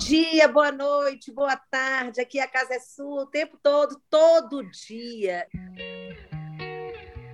dia, 0.00 0.48
boa 0.48 0.72
noite, 0.72 1.30
boa 1.30 1.56
tarde. 1.70 2.22
Aqui 2.22 2.40
a 2.40 2.48
casa 2.48 2.74
é 2.74 2.80
sua 2.80 3.24
o 3.24 3.26
tempo 3.26 3.58
todo, 3.62 4.00
todo 4.08 4.64
dia. 4.70 5.46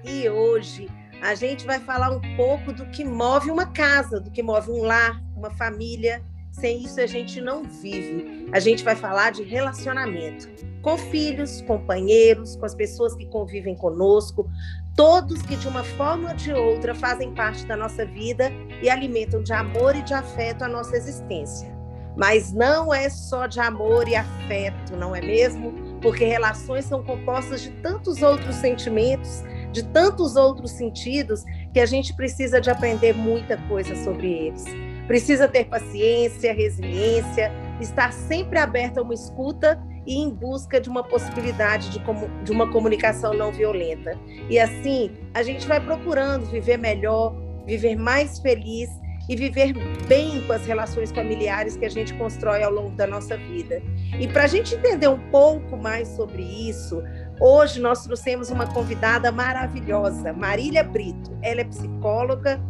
E 0.04 0.28
hoje 0.28 0.88
a 1.22 1.36
gente 1.36 1.64
vai 1.64 1.78
falar 1.78 2.10
um 2.10 2.20
pouco 2.36 2.72
do 2.72 2.84
que 2.86 3.04
move 3.04 3.52
uma 3.52 3.66
casa, 3.66 4.18
do 4.18 4.32
que 4.32 4.42
move 4.42 4.72
um 4.72 4.82
lar, 4.82 5.22
uma 5.36 5.50
família. 5.50 6.20
Sem 6.50 6.82
isso 6.82 7.00
a 7.00 7.06
gente 7.06 7.40
não 7.40 7.62
vive. 7.62 8.48
A 8.52 8.58
gente 8.58 8.82
vai 8.82 8.96
falar 8.96 9.30
de 9.30 9.44
relacionamento 9.44 10.48
com 10.82 10.98
filhos, 10.98 11.62
companheiros, 11.62 12.56
com 12.56 12.66
as 12.66 12.74
pessoas 12.74 13.14
que 13.14 13.26
convivem 13.26 13.76
conosco, 13.76 14.50
todos 14.96 15.40
que 15.42 15.56
de 15.56 15.68
uma 15.68 15.84
forma 15.84 16.30
ou 16.30 16.36
de 16.36 16.52
outra 16.52 16.96
fazem 16.96 17.32
parte 17.32 17.64
da 17.64 17.76
nossa 17.76 18.04
vida 18.04 18.50
e 18.82 18.90
alimentam 18.90 19.40
de 19.40 19.52
amor 19.52 19.94
e 19.94 20.02
de 20.02 20.14
afeto 20.14 20.64
a 20.64 20.68
nossa 20.68 20.96
existência. 20.96 21.75
Mas 22.16 22.52
não 22.52 22.94
é 22.94 23.10
só 23.10 23.46
de 23.46 23.60
amor 23.60 24.08
e 24.08 24.16
afeto, 24.16 24.96
não 24.96 25.14
é 25.14 25.20
mesmo? 25.20 25.72
Porque 26.00 26.24
relações 26.24 26.86
são 26.86 27.02
compostas 27.02 27.60
de 27.60 27.70
tantos 27.82 28.22
outros 28.22 28.56
sentimentos, 28.56 29.44
de 29.70 29.84
tantos 29.84 30.34
outros 30.34 30.70
sentidos, 30.70 31.44
que 31.72 31.80
a 31.80 31.86
gente 31.86 32.14
precisa 32.14 32.60
de 32.60 32.70
aprender 32.70 33.12
muita 33.12 33.58
coisa 33.68 33.94
sobre 34.02 34.32
eles. 34.32 34.64
Precisa 35.06 35.46
ter 35.46 35.66
paciência, 35.66 36.54
resiliência, 36.54 37.52
estar 37.80 38.12
sempre 38.12 38.58
aberto 38.58 38.98
a 38.98 39.02
uma 39.02 39.14
escuta 39.14 39.78
e 40.06 40.18
em 40.18 40.30
busca 40.30 40.80
de 40.80 40.88
uma 40.88 41.02
possibilidade 41.02 41.90
de, 41.90 42.00
de 42.44 42.52
uma 42.52 42.70
comunicação 42.70 43.34
não 43.34 43.52
violenta. 43.52 44.18
E 44.48 44.58
assim, 44.58 45.10
a 45.34 45.42
gente 45.42 45.66
vai 45.66 45.80
procurando 45.80 46.46
viver 46.46 46.78
melhor, 46.78 47.34
viver 47.66 47.96
mais 47.96 48.38
feliz 48.38 48.88
e 49.28 49.36
viver 49.36 49.72
bem 50.06 50.40
com 50.46 50.52
as 50.52 50.66
relações 50.66 51.10
familiares 51.10 51.76
que 51.76 51.84
a 51.84 51.90
gente 51.90 52.14
constrói 52.14 52.62
ao 52.62 52.72
longo 52.72 52.94
da 52.96 53.06
nossa 53.06 53.36
vida. 53.36 53.82
E 54.18 54.28
para 54.28 54.44
a 54.44 54.46
gente 54.46 54.74
entender 54.74 55.08
um 55.08 55.18
pouco 55.30 55.76
mais 55.76 56.08
sobre 56.08 56.42
isso, 56.42 57.02
hoje 57.40 57.80
nós 57.80 58.04
trouxemos 58.04 58.50
uma 58.50 58.66
convidada 58.66 59.32
maravilhosa, 59.32 60.32
Marília 60.32 60.84
Brito. 60.84 61.36
Ela 61.42 61.62
é 61.62 61.64
psicóloga, 61.64 62.60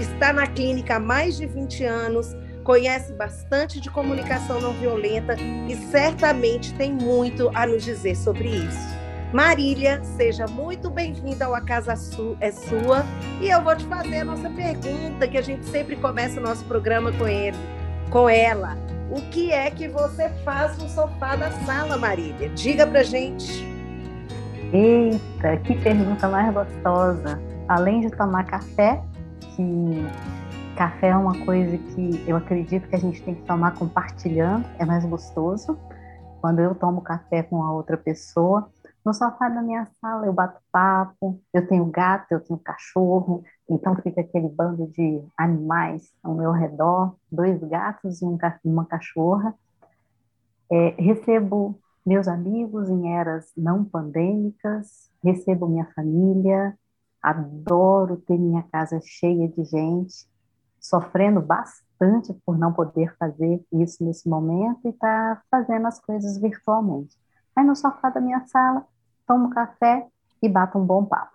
está 0.00 0.32
na 0.32 0.46
clínica 0.46 0.96
há 0.96 1.00
mais 1.00 1.36
de 1.36 1.46
20 1.46 1.84
anos, 1.84 2.34
conhece 2.62 3.12
bastante 3.12 3.80
de 3.80 3.90
comunicação 3.90 4.60
não 4.60 4.72
violenta 4.72 5.36
e 5.68 5.76
certamente 5.90 6.72
tem 6.74 6.92
muito 6.92 7.50
a 7.54 7.66
nos 7.66 7.84
dizer 7.84 8.16
sobre 8.16 8.48
isso. 8.48 9.03
Marília, 9.34 10.00
seja 10.16 10.46
muito 10.46 10.88
bem-vinda 10.88 11.46
ao 11.46 11.56
A 11.56 11.60
Casa 11.60 11.96
Su 11.96 12.36
é 12.38 12.52
Sua. 12.52 13.04
E 13.40 13.48
eu 13.48 13.60
vou 13.64 13.74
te 13.74 13.84
fazer 13.86 14.18
a 14.18 14.24
nossa 14.24 14.48
pergunta, 14.48 15.26
que 15.26 15.36
a 15.36 15.42
gente 15.42 15.66
sempre 15.66 15.96
começa 15.96 16.38
o 16.38 16.42
nosso 16.42 16.64
programa 16.66 17.10
com 17.10 17.26
ele, 17.26 17.56
com 18.10 18.28
ela. 18.28 18.76
O 19.10 19.20
que 19.32 19.50
é 19.50 19.68
que 19.72 19.88
você 19.88 20.28
faz 20.44 20.78
no 20.78 20.88
sofá 20.88 21.34
da 21.34 21.50
sala, 21.50 21.96
Marília? 21.96 22.48
Diga 22.50 22.86
pra 22.86 23.02
gente. 23.02 23.66
Eita, 24.72 25.56
que 25.64 25.80
pergunta 25.82 26.28
mais 26.28 26.54
gostosa. 26.54 27.42
Além 27.66 28.02
de 28.02 28.10
tomar 28.10 28.44
café, 28.44 29.02
que 29.56 30.06
café 30.76 31.08
é 31.08 31.16
uma 31.16 31.44
coisa 31.44 31.76
que 31.76 32.22
eu 32.24 32.36
acredito 32.36 32.88
que 32.88 32.94
a 32.94 33.00
gente 33.00 33.20
tem 33.20 33.34
que 33.34 33.42
tomar 33.42 33.74
compartilhando, 33.74 34.64
é 34.78 34.84
mais 34.84 35.04
gostoso. 35.04 35.76
Quando 36.40 36.60
eu 36.60 36.72
tomo 36.76 37.00
café 37.00 37.42
com 37.42 37.64
a 37.64 37.72
outra 37.72 37.96
pessoa, 37.96 38.70
no 39.04 39.12
sofá 39.12 39.48
da 39.48 39.60
minha 39.60 39.86
sala 40.00 40.26
eu 40.26 40.32
bato 40.32 40.60
papo, 40.72 41.40
eu 41.52 41.66
tenho 41.68 41.84
gato, 41.86 42.32
eu 42.32 42.40
tenho 42.40 42.58
cachorro, 42.58 43.44
então 43.68 43.94
fica 43.96 44.22
aquele 44.22 44.48
bando 44.48 44.86
de 44.88 45.22
animais 45.36 46.10
ao 46.22 46.34
meu 46.34 46.52
redor, 46.52 47.14
dois 47.30 47.62
gatos 47.62 48.22
e 48.22 48.24
um, 48.24 48.38
uma 48.64 48.86
cachorra. 48.86 49.54
É, 50.72 50.94
recebo 50.98 51.78
meus 52.04 52.26
amigos 52.26 52.88
em 52.88 53.12
eras 53.12 53.52
não 53.56 53.84
pandêmicas, 53.84 55.10
recebo 55.22 55.68
minha 55.68 55.86
família, 55.94 56.74
adoro 57.22 58.16
ter 58.16 58.38
minha 58.38 58.62
casa 58.72 59.00
cheia 59.02 59.48
de 59.48 59.64
gente, 59.64 60.26
sofrendo 60.80 61.42
bastante 61.42 62.32
por 62.44 62.58
não 62.58 62.72
poder 62.72 63.14
fazer 63.18 63.62
isso 63.72 64.02
nesse 64.02 64.28
momento 64.28 64.80
e 64.86 64.90
estar 64.90 65.36
tá 65.36 65.42
fazendo 65.50 65.86
as 65.86 66.00
coisas 66.00 66.38
virtualmente. 66.38 67.16
Aí 67.56 67.64
no 67.64 67.76
sofá 67.76 68.10
da 68.10 68.20
minha 68.20 68.46
sala 68.46 68.86
tomo 69.26 69.50
café 69.50 70.06
e 70.42 70.48
bato 70.48 70.78
um 70.78 70.84
bom 70.84 71.04
papo. 71.04 71.34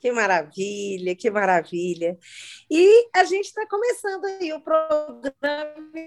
Que 0.00 0.12
maravilha, 0.12 1.16
que 1.16 1.28
maravilha. 1.28 2.16
E 2.70 3.08
a 3.12 3.24
gente 3.24 3.46
está 3.46 3.66
começando 3.66 4.26
aí 4.26 4.52
o 4.52 4.60
programa. 4.60 5.34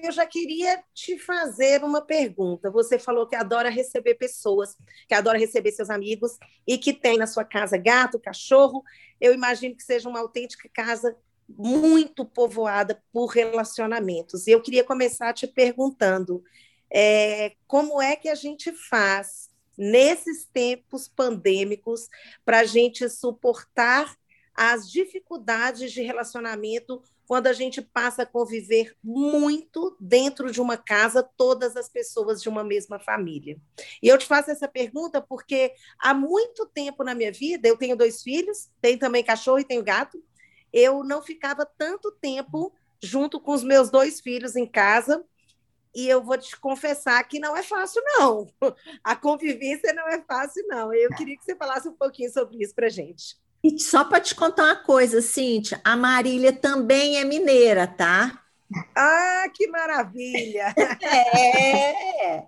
Eu 0.02 0.12
já 0.14 0.25
queria 0.25 0.81
te 0.94 1.20
fazer 1.20 1.84
uma 1.84 2.02
pergunta. 2.02 2.72
Você 2.72 2.97
falou 2.97 3.28
que 3.28 3.36
adora 3.36 3.70
receber 3.70 4.16
pessoas, 4.16 4.78
que 5.09 5.14
adora 5.14 5.38
receber 5.38 5.74
seus 5.74 5.90
amigos 5.90 6.38
e 6.66 6.78
que 6.78 6.94
tem 6.94 7.18
na 7.18 7.28
sua 7.28 7.44
casa 7.44 7.78
gato, 7.78 8.18
cachorro. 8.18 8.81
Eu 9.20 9.34
imagino 9.34 9.75
que 9.75 9.84
seja 9.84 10.08
uma 10.08 10.22
autêntica 10.22 10.70
casa 10.74 11.14
muito 11.50 12.24
povoada 12.24 13.03
por 13.12 13.25
relacionamentos. 13.25 14.47
E 14.47 14.52
eu 14.52 14.62
queria 14.62 14.86
começar 14.86 15.34
te 15.34 15.46
perguntando 15.46 16.41
é, 16.90 17.56
como 17.68 18.02
é 18.02 18.16
que 18.16 18.30
a 18.30 18.36
gente 18.36 18.72
faz 18.72 19.51
nesses 19.78 20.46
tempos 20.46 21.08
pandêmicos 21.08 22.09
para 22.46 22.59
a 22.59 22.66
gente 22.66 23.08
suportar 23.09 24.16
as 24.54 24.90
dificuldades 24.90 25.92
de 25.92 26.02
relacionamento 26.02 27.02
quando 27.32 27.48
a 27.48 27.54
gente 27.54 27.82
passa 27.82 28.24
a 28.24 28.26
conviver 28.26 28.94
muito 29.02 29.96
dentro 30.02 30.52
de 30.52 30.59
uma 30.59 30.76
casa, 30.76 31.24
todas 31.38 31.78
as 31.78 31.88
pessoas 31.88 32.42
de 32.42 32.50
uma 32.50 32.62
mesma 32.62 33.00
família. 33.00 33.58
E 34.04 34.09
eu 34.09 34.18
te 34.18 34.26
faço 34.26 34.52
essa 34.52 34.68
pergunta 34.68 35.22
porque 35.22 35.74
há 35.98 36.14
muito 36.14 36.66
tempo 36.66 37.06
na 37.06 37.16
minha 37.16 37.32
vida, 37.32 37.70
eu 37.70 37.78
tenho 37.78 37.96
dois 37.96 38.22
filhos, 38.22 38.70
tenho 38.82 39.00
também 39.00 39.24
cachorro 39.24 39.59
e 39.59 39.64
tenho 39.64 39.82
gato, 39.82 40.22
eu 40.74 41.06
não 41.06 41.22
ficava 41.22 41.66
tanto 41.66 42.12
tempo 42.12 42.74
junto 43.02 43.40
com 43.40 43.53
os 43.53 43.64
meus 43.64 43.90
dois 43.90 44.20
filhos 44.20 44.58
em 44.58 44.66
casa, 44.66 45.24
e 45.94 46.07
eu 46.07 46.24
vou 46.24 46.38
te 46.38 46.57
confessar 46.59 47.24
que 47.24 47.40
não 47.40 47.56
é 47.56 47.63
fácil, 47.63 48.02
não. 48.06 48.47
A 49.03 49.16
convivência 49.16 49.94
não 49.94 50.07
é 50.07 50.22
fácil, 50.22 50.66
não. 50.68 50.94
Eu 50.94 51.09
queria 51.16 51.38
que 51.38 51.44
você 51.44 51.56
falasse 51.56 51.88
um 51.88 51.94
pouquinho 51.94 52.31
sobre 52.31 52.63
isso 52.63 52.74
para 52.74 52.90
gente. 52.90 53.38
E 53.63 53.79
só 53.79 54.03
para 54.03 54.19
te 54.19 54.34
contar 54.34 54.63
uma 54.63 54.75
coisa, 54.84 55.22
Cíntia, 55.22 55.79
a 55.84 55.96
Marília 55.96 56.52
também 56.52 57.18
é 57.18 57.25
mineira, 57.25 57.85
tá? 57.85 58.41
Ah, 58.96 59.46
que 59.53 59.68
maravilha! 59.68 60.74
é. 61.03 62.47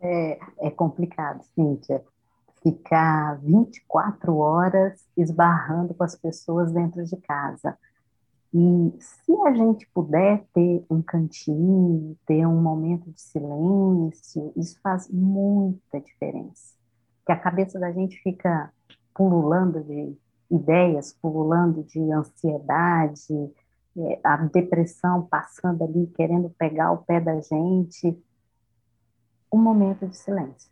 é. 0.00 0.38
É 0.60 0.70
complicado, 0.70 1.44
Cíntia, 1.54 2.02
ficar 2.62 3.38
24 3.40 4.36
horas 4.36 5.04
esbarrando 5.16 5.92
com 5.92 6.04
as 6.04 6.14
pessoas 6.14 6.72
dentro 6.72 7.04
de 7.04 7.16
casa. 7.16 7.76
E 8.52 8.94
se 8.98 9.32
a 9.46 9.52
gente 9.52 9.86
puder 9.92 10.44
ter 10.54 10.84
um 10.88 11.02
cantinho, 11.02 12.16
ter 12.26 12.46
um 12.46 12.60
momento 12.60 13.10
de 13.10 13.20
silêncio, 13.20 14.52
isso 14.56 14.80
faz 14.80 15.08
muita 15.10 16.00
diferença. 16.00 16.74
Que 17.26 17.32
a 17.32 17.38
cabeça 17.38 17.78
da 17.78 17.92
gente 17.92 18.16
fica 18.22 18.72
pululando 19.14 19.82
de 19.84 20.16
ideias, 20.50 21.12
pululando 21.12 21.82
de 21.84 22.00
ansiedade, 22.10 23.52
é, 23.98 24.20
a 24.24 24.36
depressão 24.36 25.26
passando 25.26 25.84
ali, 25.84 26.06
querendo 26.16 26.48
pegar 26.50 26.92
o 26.92 26.98
pé 26.98 27.20
da 27.20 27.38
gente. 27.40 28.16
Um 29.52 29.58
momento 29.58 30.06
de 30.06 30.16
silêncio. 30.16 30.70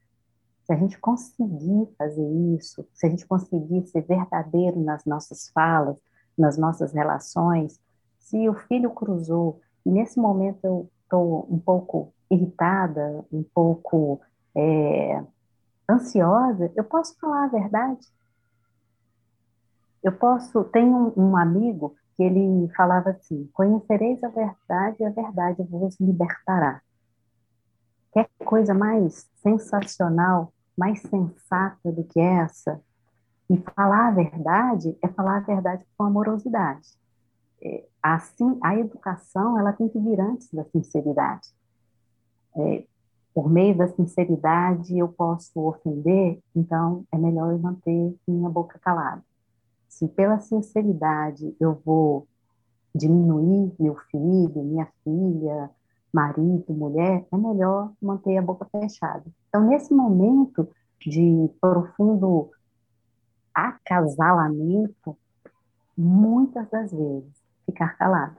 Se 0.65 0.73
a 0.73 0.77
gente 0.77 0.99
conseguir 0.99 1.89
fazer 1.99 2.27
isso, 2.57 2.87
se 2.93 3.07
a 3.07 3.11
gente 3.11 3.27
conseguir 3.27 3.87
ser 3.87 4.03
verdadeiro 4.03 4.81
nas 4.81 5.05
nossas 5.05 5.49
falas, 5.51 5.97
nas 6.37 6.57
nossas 6.59 6.93
relações, 6.93 7.81
se 8.19 8.49
o 8.49 8.55
filho 8.55 8.91
cruzou 8.91 9.61
e 9.85 9.91
nesse 9.91 10.19
momento 10.19 10.59
eu 10.65 10.91
estou 11.05 11.47
um 11.51 11.59
pouco 11.59 12.13
irritada, 12.31 13.25
um 13.33 13.43
pouco 13.43 14.21
é, 14.55 15.23
ansiosa, 15.89 16.73
eu 16.75 16.85
posso 16.85 17.17
falar 17.19 17.45
a 17.45 17.49
verdade. 17.49 18.07
Eu 20.03 20.13
posso. 20.13 20.65
Tem 20.65 20.85
um, 20.85 21.13
um 21.17 21.37
amigo 21.37 21.95
que 22.17 22.23
ele 22.23 22.69
falava 22.77 23.11
assim: 23.11 23.49
Conhecereis 23.53 24.23
a 24.25 24.29
verdade 24.29 24.97
e 25.01 25.05
a 25.05 25.11
verdade 25.11 25.63
vos 25.65 25.99
libertará. 26.01 26.81
Quer 28.13 28.29
coisa 28.45 28.73
mais 28.73 29.29
sensacional, 29.37 30.53
mais 30.77 31.01
sensata 31.03 31.93
do 31.93 32.03
que 32.05 32.19
essa? 32.19 32.81
E 33.49 33.57
falar 33.75 34.09
a 34.09 34.11
verdade 34.11 34.97
é 35.03 35.09
falar 35.09 35.39
a 35.39 35.41
verdade 35.41 35.85
com 35.97 36.05
amorosidade. 36.05 36.89
É, 37.63 37.85
assim, 38.03 38.59
a 38.63 38.77
educação 38.77 39.59
ela 39.59 39.73
tem 39.73 39.89
que 39.89 39.99
vir 39.99 40.21
antes 40.21 40.53
da 40.53 40.65
sinceridade. 40.65 41.49
É, 42.57 42.85
por 43.35 43.51
meio 43.51 43.77
da 43.77 43.87
sinceridade 43.89 44.99
eu 44.99 45.09
posso 45.09 45.61
ofender, 45.61 46.41
então 46.55 47.05
é 47.13 47.19
melhor 47.19 47.53
eu 47.53 47.59
manter 47.59 48.15
minha 48.27 48.49
boca 48.49 48.79
calada. 48.79 49.23
Se 49.89 50.09
pela 50.09 50.39
sinceridade 50.39 51.55
eu 51.61 51.81
vou 51.85 52.27
diminuir 52.95 53.73
meu 53.79 53.95
filho, 54.11 54.65
minha 54.65 54.89
filha, 55.05 55.71
marido, 56.13 56.73
mulher, 56.73 57.27
é 57.31 57.37
melhor 57.37 57.93
manter 58.01 58.39
a 58.39 58.43
boca 58.43 58.67
fechada. 58.71 59.25
Então, 59.49 59.67
nesse 59.67 59.93
momento 59.93 60.67
de 60.99 61.51
profundo 61.61 62.51
acasalamento, 63.57 65.17
muitas 65.97 66.69
das 66.69 66.93
vezes, 66.93 67.33
ficar 67.65 67.97
calado. 67.97 68.37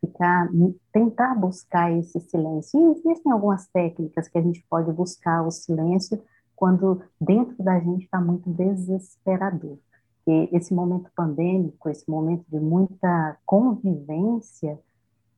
Ficar, 0.00 0.50
tentar 0.92 1.34
buscar 1.34 1.92
esse 1.92 2.18
silêncio. 2.20 2.78
E 2.78 2.98
existem 2.98 3.32
algumas 3.32 3.66
técnicas 3.68 4.28
que 4.28 4.36
a 4.36 4.42
gente 4.42 4.62
pode 4.68 4.92
buscar 4.92 5.42
o 5.46 5.50
silêncio 5.50 6.20
quando 6.56 7.00
dentro 7.20 7.62
da 7.62 7.78
gente 7.78 8.04
está 8.04 8.20
muito 8.20 8.50
desesperador. 8.50 9.78
E 10.26 10.48
esse 10.52 10.74
momento 10.74 11.10
pandêmico, 11.14 11.88
esse 11.88 12.08
momento 12.10 12.44
de 12.48 12.58
muita 12.58 13.38
convivência, 13.46 14.78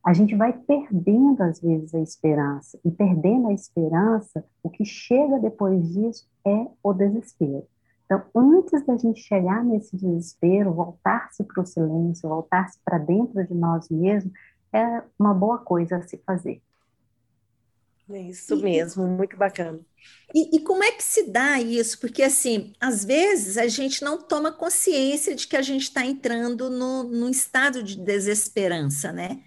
a 0.03 0.13
gente 0.13 0.35
vai 0.35 0.53
perdendo 0.53 1.41
às 1.41 1.61
vezes 1.61 1.93
a 1.93 1.99
esperança. 1.99 2.79
E 2.83 2.91
perdendo 2.91 3.47
a 3.47 3.53
esperança, 3.53 4.43
o 4.63 4.69
que 4.69 4.83
chega 4.83 5.39
depois 5.39 5.87
disso 5.93 6.27
é 6.45 6.67
o 6.81 6.93
desespero. 6.93 7.67
Então, 8.07 8.23
antes 8.33 8.85
da 8.85 8.95
gente 8.95 9.19
chegar 9.19 9.63
nesse 9.65 9.97
desespero, 9.97 10.73
voltar-se 10.73 11.43
para 11.43 11.61
o 11.61 11.65
silêncio, 11.65 12.29
voltar-se 12.29 12.79
para 12.83 12.97
dentro 12.97 13.45
de 13.45 13.53
nós 13.53 13.89
mesmos, 13.89 14.31
é 14.71 15.03
uma 15.19 15.33
boa 15.33 15.57
coisa 15.57 15.97
a 15.97 16.01
se 16.01 16.17
fazer. 16.25 16.61
É 18.09 18.21
isso 18.21 18.55
mesmo, 18.55 19.05
muito 19.05 19.35
bacana. 19.35 19.81
E, 20.33 20.55
e, 20.55 20.61
como 20.61 20.81
é 20.81 20.93
que 20.93 21.03
se 21.03 21.29
dá 21.29 21.59
isso? 21.59 21.99
Porque, 21.99 22.23
assim, 22.23 22.71
às 22.79 23.03
vezes 23.03 23.57
a 23.57 23.67
gente 23.67 24.01
não 24.01 24.17
toma 24.17 24.53
consciência 24.53 25.35
de 25.35 25.45
que 25.45 25.57
a 25.57 25.61
gente 25.61 25.83
está 25.83 26.05
entrando 26.05 26.69
no, 26.69 27.03
num 27.03 27.29
estado 27.29 27.83
de 27.83 27.97
desesperança, 27.97 29.11
né? 29.11 29.41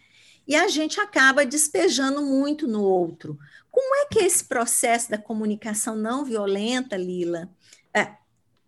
E 0.46 0.54
a 0.54 0.68
gente 0.68 1.00
acaba 1.00 1.46
despejando 1.46 2.20
muito 2.20 2.68
no 2.68 2.82
outro. 2.82 3.38
Como 3.70 3.94
é 3.94 4.06
que 4.06 4.18
é 4.18 4.26
esse 4.26 4.44
processo 4.44 5.10
da 5.10 5.16
comunicação 5.16 5.96
não 5.96 6.22
violenta, 6.22 6.98
Lila, 6.98 7.48
é, 7.94 8.19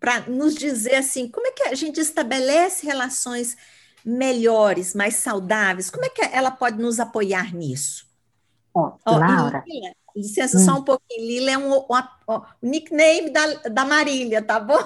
para 0.03 0.21
nos 0.29 0.55
dizer 0.57 0.97
assim, 0.97 1.29
como 1.29 1.47
é 1.47 1.53
que 1.53 1.63
a 1.63 1.75
gente 1.77 2.01
estabelece 2.01 2.85
relações 2.85 3.57
melhores, 4.05 4.97
mais 4.97 5.15
saudáveis? 5.15 5.89
Como 5.91 6.05
é 6.05 6.09
que 6.09 6.23
ela 6.23 6.51
pode 6.51 6.83
nos 6.83 6.99
apoiar 6.99 7.55
nisso? 7.55 8.05
Ó, 8.75 8.95
oh, 9.07 9.17
Laura. 9.17 9.63
Lila, 9.65 9.93
licença 10.17 10.59
hum. 10.59 10.65
só 10.65 10.75
um 10.81 10.83
pouquinho. 10.83 11.25
Lila 11.25 11.53
é 11.53 11.59
um, 11.59 11.73
um, 11.73 11.83
um, 11.83 12.35
um 12.35 12.43
nickname 12.61 13.31
da, 13.31 13.47
da 13.69 13.85
Marília, 13.85 14.43
tá 14.43 14.59
bom? 14.59 14.75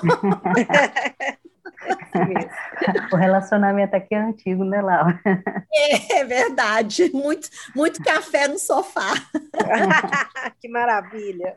o 3.10 3.16
relacionamento 3.16 3.96
aqui 3.96 4.14
é 4.14 4.18
antigo, 4.18 4.64
né, 4.64 4.82
Laura? 4.82 5.18
É, 5.72 6.18
é 6.18 6.24
verdade. 6.26 7.10
Muito, 7.14 7.48
muito 7.74 8.04
café 8.04 8.48
no 8.48 8.58
sofá. 8.58 9.14
que 10.60 10.68
maravilha. 10.68 11.56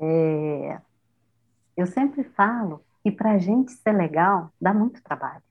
É, 0.00 0.78
eu 1.76 1.86
sempre 1.86 2.24
falo 2.24 2.82
que 3.02 3.10
para 3.10 3.32
a 3.32 3.38
gente 3.38 3.72
ser 3.72 3.92
legal, 3.92 4.50
dá 4.60 4.72
muito 4.72 5.02
trabalho. 5.02 5.42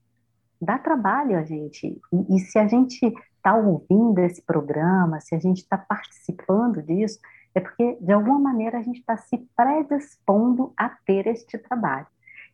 Dá 0.62 0.78
trabalho 0.78 1.38
a 1.38 1.44
gente. 1.44 2.00
E, 2.14 2.36
e 2.36 2.40
se 2.40 2.58
a 2.58 2.68
gente 2.68 3.06
está 3.36 3.56
ouvindo 3.56 4.20
esse 4.20 4.42
programa, 4.42 5.20
se 5.20 5.34
a 5.34 5.40
gente 5.40 5.58
está 5.58 5.78
participando 5.78 6.82
disso, 6.82 7.20
é 7.54 7.60
porque, 7.60 7.98
de 8.00 8.12
alguma 8.12 8.40
maneira, 8.40 8.78
a 8.78 8.82
gente 8.82 9.00
está 9.00 9.18
se 9.18 9.38
predispondo 9.56 10.72
a 10.78 10.90
ter 10.90 11.28
este 11.28 11.58
trabalho. 11.58 12.08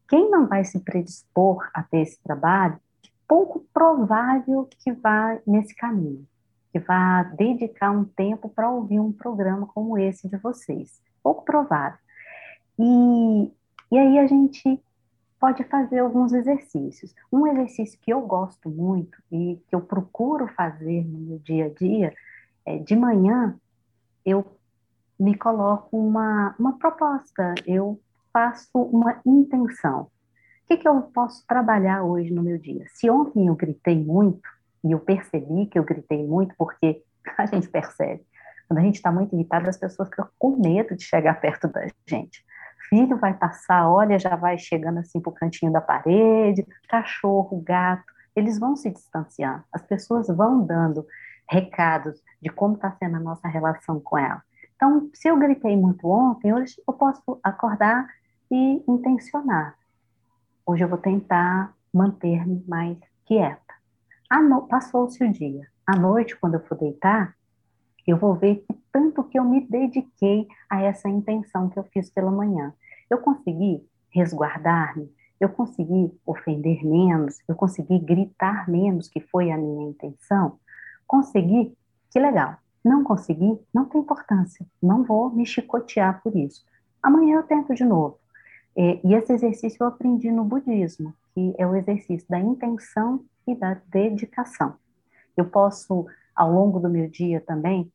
Quem 0.07 0.29
não 0.31 0.47
vai 0.47 0.63
se 0.63 0.79
predispor 0.79 1.69
a 1.73 1.83
ter 1.83 1.99
esse 1.99 2.21
trabalho, 2.23 2.79
pouco 3.27 3.67
provável 3.73 4.67
que 4.79 4.91
vá 4.93 5.37
nesse 5.45 5.75
caminho, 5.75 6.25
que 6.71 6.79
vá 6.79 7.23
dedicar 7.23 7.91
um 7.91 8.05
tempo 8.05 8.47
para 8.49 8.69
ouvir 8.69 8.99
um 8.99 9.11
programa 9.11 9.67
como 9.67 9.97
esse 9.97 10.29
de 10.29 10.37
vocês. 10.37 11.01
Pouco 11.21 11.43
provável. 11.43 11.99
E, 12.79 13.51
e 13.91 13.97
aí 13.97 14.19
a 14.19 14.27
gente 14.27 14.81
pode 15.39 15.63
fazer 15.65 15.99
alguns 15.99 16.33
exercícios. 16.33 17.13
Um 17.31 17.47
exercício 17.47 17.99
que 18.01 18.11
eu 18.11 18.21
gosto 18.21 18.69
muito 18.69 19.17
e 19.31 19.61
que 19.67 19.75
eu 19.75 19.81
procuro 19.81 20.47
fazer 20.47 21.05
no 21.05 21.19
meu 21.19 21.39
dia 21.39 21.65
a 21.65 21.69
dia 21.69 22.13
é 22.65 22.77
de 22.77 22.95
manhã 22.95 23.57
eu 24.25 24.45
me 25.19 25.35
coloco 25.35 25.97
uma, 25.97 26.55
uma 26.59 26.77
proposta, 26.77 27.55
eu 27.65 27.99
faço 28.31 28.79
uma 28.81 29.19
intenção. 29.25 30.01
O 30.01 30.67
que, 30.67 30.77
que 30.77 30.87
eu 30.87 31.01
posso 31.01 31.45
trabalhar 31.47 32.03
hoje 32.03 32.29
no 32.31 32.43
meu 32.43 32.57
dia? 32.57 32.85
Se 32.89 33.09
ontem 33.09 33.47
eu 33.47 33.55
gritei 33.55 33.97
muito, 34.03 34.47
e 34.83 34.91
eu 34.91 34.99
percebi 34.99 35.65
que 35.65 35.79
eu 35.79 35.83
gritei 35.83 36.25
muito, 36.25 36.53
porque 36.57 37.01
a 37.37 37.45
gente 37.45 37.67
percebe, 37.69 38.23
quando 38.67 38.79
a 38.79 38.83
gente 38.83 38.95
está 38.95 39.11
muito 39.11 39.33
irritado, 39.33 39.69
as 39.69 39.77
pessoas 39.77 40.09
ficam 40.09 40.27
com 40.37 40.57
medo 40.57 40.95
de 40.95 41.03
chegar 41.03 41.39
perto 41.39 41.67
da 41.69 41.87
gente 42.05 42.45
filho 42.89 43.17
vai 43.17 43.33
passar, 43.33 43.89
olha, 43.89 44.19
já 44.19 44.35
vai 44.35 44.57
chegando 44.57 44.99
assim 44.99 45.19
para 45.19 45.29
o 45.29 45.33
cantinho 45.33 45.71
da 45.71 45.81
parede, 45.81 46.65
cachorro, 46.87 47.61
gato, 47.63 48.11
eles 48.35 48.59
vão 48.59 48.75
se 48.75 48.89
distanciando, 48.89 49.63
as 49.71 49.81
pessoas 49.81 50.27
vão 50.27 50.65
dando 50.65 51.05
recados 51.49 52.21
de 52.41 52.49
como 52.49 52.75
está 52.75 52.91
sendo 52.91 53.17
a 53.17 53.19
nossa 53.19 53.47
relação 53.47 53.99
com 53.99 54.17
ela. 54.17 54.41
Então, 54.75 55.09
se 55.13 55.27
eu 55.27 55.37
gritei 55.39 55.75
muito 55.75 56.07
ontem, 56.07 56.53
hoje 56.53 56.75
eu 56.87 56.93
posso 56.93 57.39
acordar 57.43 58.07
e 58.51 58.83
intencionar. 58.87 59.75
Hoje 60.65 60.83
eu 60.83 60.87
vou 60.87 60.99
tentar 60.99 61.73
manter-me 61.93 62.63
mais 62.67 62.97
quieta. 63.25 63.61
Passou-se 64.69 65.23
o 65.23 65.31
dia. 65.31 65.67
À 65.85 65.95
noite, 65.95 66.35
quando 66.35 66.55
eu 66.55 66.59
for 66.67 66.77
deitar, 66.77 67.33
eu 68.05 68.17
vou 68.17 68.35
ver 68.35 68.57
que 68.57 68.77
tanto 68.97 69.23
que 69.25 69.37
eu 69.37 69.43
me 69.43 69.61
dediquei 69.61 70.47
a 70.67 70.81
essa 70.81 71.07
intenção 71.07 71.69
que 71.69 71.77
eu 71.77 71.83
fiz 71.83 72.09
pela 72.09 72.31
manhã. 72.31 72.73
Eu 73.07 73.19
consegui 73.19 73.87
resguardar-me, 74.09 75.07
eu 75.39 75.49
consegui 75.49 76.11
ofender 76.25 76.83
menos, 76.83 77.37
eu 77.47 77.53
consegui 77.53 77.99
gritar 77.99 78.67
menos, 78.67 79.07
que 79.07 79.19
foi 79.19 79.51
a 79.51 79.57
minha 79.57 79.87
intenção. 79.87 80.57
Consegui, 81.05 81.77
que 82.09 82.19
legal. 82.19 82.55
Não 82.83 83.03
consegui, 83.03 83.59
não 83.71 83.85
tem 83.85 84.01
importância. 84.01 84.65
Não 84.81 85.03
vou 85.03 85.29
me 85.29 85.45
chicotear 85.45 86.19
por 86.23 86.35
isso. 86.35 86.65
Amanhã 87.03 87.35
eu 87.35 87.43
tento 87.43 87.75
de 87.75 87.85
novo. 87.85 88.17
É, 88.75 88.99
e 89.05 89.13
esse 89.13 89.31
exercício 89.31 89.77
eu 89.83 89.87
aprendi 89.89 90.31
no 90.31 90.43
budismo, 90.43 91.13
que 91.35 91.53
é 91.59 91.67
o 91.67 91.75
exercício 91.75 92.27
da 92.27 92.39
intenção 92.39 93.23
e 93.47 93.53
da 93.53 93.79
dedicação. 93.89 94.73
Eu 95.35 95.45
posso, 95.45 96.07
ao 96.35 96.51
longo 96.51 96.79
do 96.79 96.89
meu 96.89 97.07
dia 97.07 97.39
também, 97.39 97.91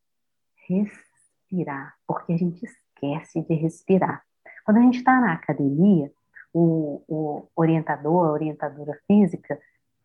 respirar, 0.73 1.95
porque 2.07 2.33
a 2.33 2.37
gente 2.37 2.65
esquece 2.65 3.43
de 3.43 3.55
respirar. 3.55 4.23
Quando 4.65 4.79
a 4.79 4.81
gente 4.81 4.99
está 4.99 5.21
na 5.21 5.33
academia, 5.33 6.11
o, 6.53 7.03
o, 7.09 7.49
orientador, 7.57 8.29
a 8.29 8.33
orientadora 8.33 8.99
física, 9.07 9.59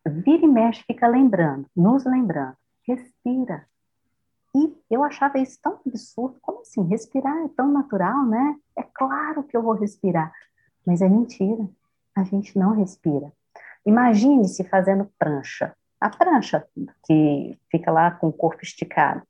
vira 0.06 0.44
e 0.44 0.48
mexe, 0.48 0.82
fica 0.84 1.06
lembrando, 1.06 1.66
nos 1.76 2.04
lembrando, 2.04 2.56
respira. 2.86 3.66
E 4.54 4.74
eu 4.90 5.04
achava 5.04 5.38
isso 5.38 5.58
tão 5.62 5.78
absurdo, 5.86 6.38
como 6.40 6.60
assim? 6.60 6.82
Respirar 6.84 7.36
é 7.44 7.48
tão 7.48 7.70
natural, 7.70 8.24
né? 8.26 8.56
É 8.76 8.82
claro 8.82 9.44
que 9.44 9.56
eu 9.56 9.62
vou 9.62 9.74
respirar, 9.74 10.32
mas 10.86 11.02
é 11.02 11.08
mentira, 11.08 11.68
a 12.16 12.24
gente 12.24 12.58
não 12.58 12.72
respira. 12.72 13.32
Imagine-se 13.84 14.64
fazendo 14.64 15.10
prancha. 15.18 15.74
A 16.00 16.08
prancha 16.08 16.66
que 17.04 17.58
fica 17.70 17.90
lá 17.90 18.10
com 18.10 18.28
o 18.28 18.32
corpo 18.32 18.62
esticado 18.62 19.22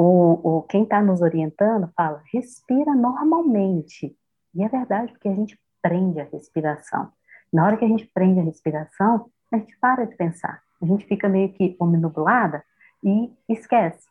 o, 0.00 0.58
o 0.58 0.62
quem 0.62 0.84
está 0.84 1.02
nos 1.02 1.20
orientando 1.22 1.90
fala, 1.96 2.22
respira 2.32 2.94
normalmente. 2.94 4.16
E 4.54 4.62
é 4.62 4.68
verdade, 4.68 5.10
porque 5.10 5.26
a 5.26 5.34
gente 5.34 5.60
prende 5.82 6.20
a 6.20 6.24
respiração. 6.24 7.10
Na 7.52 7.66
hora 7.66 7.76
que 7.76 7.84
a 7.84 7.88
gente 7.88 8.06
prende 8.14 8.38
a 8.38 8.44
respiração, 8.44 9.28
a 9.50 9.56
gente 9.56 9.76
para 9.80 10.04
de 10.04 10.14
pensar. 10.14 10.62
A 10.80 10.86
gente 10.86 11.04
fica 11.04 11.28
meio 11.28 11.52
que 11.52 11.76
omnublada 11.80 12.62
e 13.02 13.32
esquece. 13.48 14.06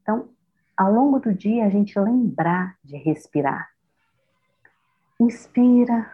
Então, 0.00 0.30
ao 0.74 0.90
longo 0.90 1.20
do 1.20 1.34
dia, 1.34 1.66
a 1.66 1.68
gente 1.68 2.00
lembrar 2.00 2.74
de 2.82 2.96
respirar. 2.96 3.68
Inspira, 5.20 6.10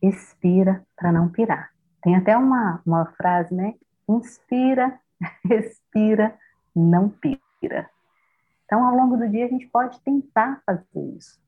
expira 0.00 0.86
para 0.94 1.10
não 1.10 1.28
pirar. 1.28 1.72
Tem 2.00 2.14
até 2.14 2.36
uma, 2.36 2.80
uma 2.86 3.06
frase, 3.06 3.52
né? 3.52 3.74
Inspira, 4.08 5.00
respira, 5.44 6.38
não 6.76 7.08
pira. 7.08 7.90
Então, 8.72 8.86
ao 8.86 8.96
longo 8.96 9.18
do 9.18 9.28
dia, 9.28 9.44
a 9.44 9.48
gente 9.48 9.66
pode 9.66 10.00
tentar 10.00 10.62
fazer 10.64 11.14
isso. 11.18 11.38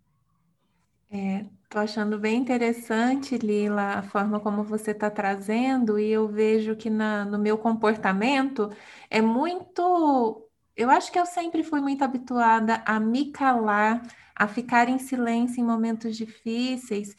Estou 1.11 1.81
é, 1.81 1.85
achando 1.85 2.19
bem 2.19 2.39
interessante, 2.39 3.39
Lila, 3.39 3.95
a 3.95 4.03
forma 4.03 4.39
como 4.41 4.63
você 4.63 4.91
está 4.91 5.09
trazendo, 5.09 5.99
e 5.99 6.11
eu 6.11 6.29
vejo 6.29 6.77
que 6.77 6.91
na, 6.91 7.25
no 7.25 7.39
meu 7.39 7.57
comportamento 7.57 8.71
é 9.09 9.23
muito. 9.23 10.47
Eu 10.77 10.91
acho 10.91 11.11
que 11.11 11.19
eu 11.19 11.25
sempre 11.25 11.63
fui 11.63 11.81
muito 11.81 12.05
habituada 12.05 12.83
a 12.85 13.01
me 13.01 13.33
calar, 13.33 14.03
a 14.37 14.47
ficar 14.47 14.91
em 14.91 14.99
silêncio 14.99 15.63
em 15.63 15.65
momentos 15.65 16.19
difíceis 16.19 17.17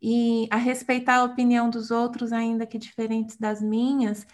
e 0.00 0.46
a 0.52 0.56
respeitar 0.56 1.16
a 1.16 1.24
opinião 1.24 1.68
dos 1.68 1.90
outros, 1.90 2.32
ainda 2.32 2.64
que 2.64 2.78
diferentes 2.78 3.36
das 3.36 3.60
minhas. 3.60 4.24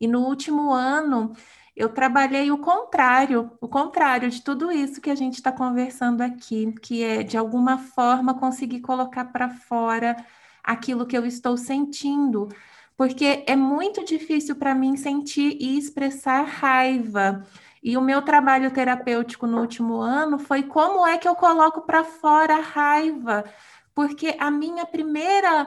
E 0.00 0.08
no 0.08 0.20
último 0.20 0.72
ano, 0.72 1.34
eu 1.80 1.88
trabalhei 1.88 2.50
o 2.50 2.58
contrário, 2.58 3.50
o 3.58 3.66
contrário 3.66 4.28
de 4.28 4.42
tudo 4.42 4.70
isso 4.70 5.00
que 5.00 5.08
a 5.08 5.14
gente 5.14 5.36
está 5.36 5.50
conversando 5.50 6.20
aqui, 6.20 6.74
que 6.82 7.02
é 7.02 7.22
de 7.22 7.38
alguma 7.38 7.78
forma 7.78 8.34
conseguir 8.34 8.80
colocar 8.80 9.24
para 9.32 9.48
fora 9.48 10.14
aquilo 10.62 11.06
que 11.06 11.16
eu 11.16 11.24
estou 11.24 11.56
sentindo, 11.56 12.50
porque 12.98 13.44
é 13.46 13.56
muito 13.56 14.04
difícil 14.04 14.56
para 14.56 14.74
mim 14.74 14.94
sentir 14.94 15.56
e 15.58 15.78
expressar 15.78 16.42
raiva. 16.42 17.46
E 17.82 17.96
o 17.96 18.02
meu 18.02 18.20
trabalho 18.20 18.70
terapêutico 18.70 19.46
no 19.46 19.58
último 19.58 20.02
ano 20.02 20.38
foi 20.38 20.62
como 20.64 21.06
é 21.06 21.16
que 21.16 21.26
eu 21.26 21.34
coloco 21.34 21.80
para 21.80 22.04
fora 22.04 22.56
a 22.56 22.60
raiva, 22.60 23.42
porque 23.94 24.36
a 24.38 24.50
minha 24.50 24.84
primeira 24.84 25.66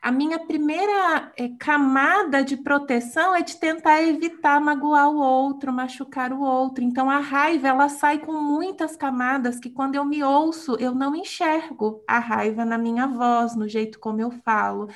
a 0.00 0.12
minha 0.12 0.38
primeira 0.38 1.32
é, 1.36 1.48
camada 1.58 2.44
de 2.44 2.56
proteção 2.56 3.34
é 3.34 3.42
de 3.42 3.56
tentar 3.56 4.02
evitar 4.02 4.60
magoar 4.60 5.10
o 5.10 5.18
outro, 5.18 5.72
machucar 5.72 6.32
o 6.32 6.40
outro. 6.40 6.84
Então 6.84 7.10
a 7.10 7.18
raiva 7.18 7.68
ela 7.68 7.88
sai 7.88 8.18
com 8.18 8.32
muitas 8.32 8.96
camadas 8.96 9.58
que 9.58 9.70
quando 9.70 9.96
eu 9.96 10.04
me 10.04 10.22
ouço 10.22 10.76
eu 10.78 10.94
não 10.94 11.16
enxergo 11.16 12.02
a 12.06 12.18
raiva 12.18 12.64
na 12.64 12.78
minha 12.78 13.06
voz, 13.06 13.56
no 13.56 13.68
jeito 13.68 13.98
como 13.98 14.20
eu 14.20 14.30
falo. 14.30 14.88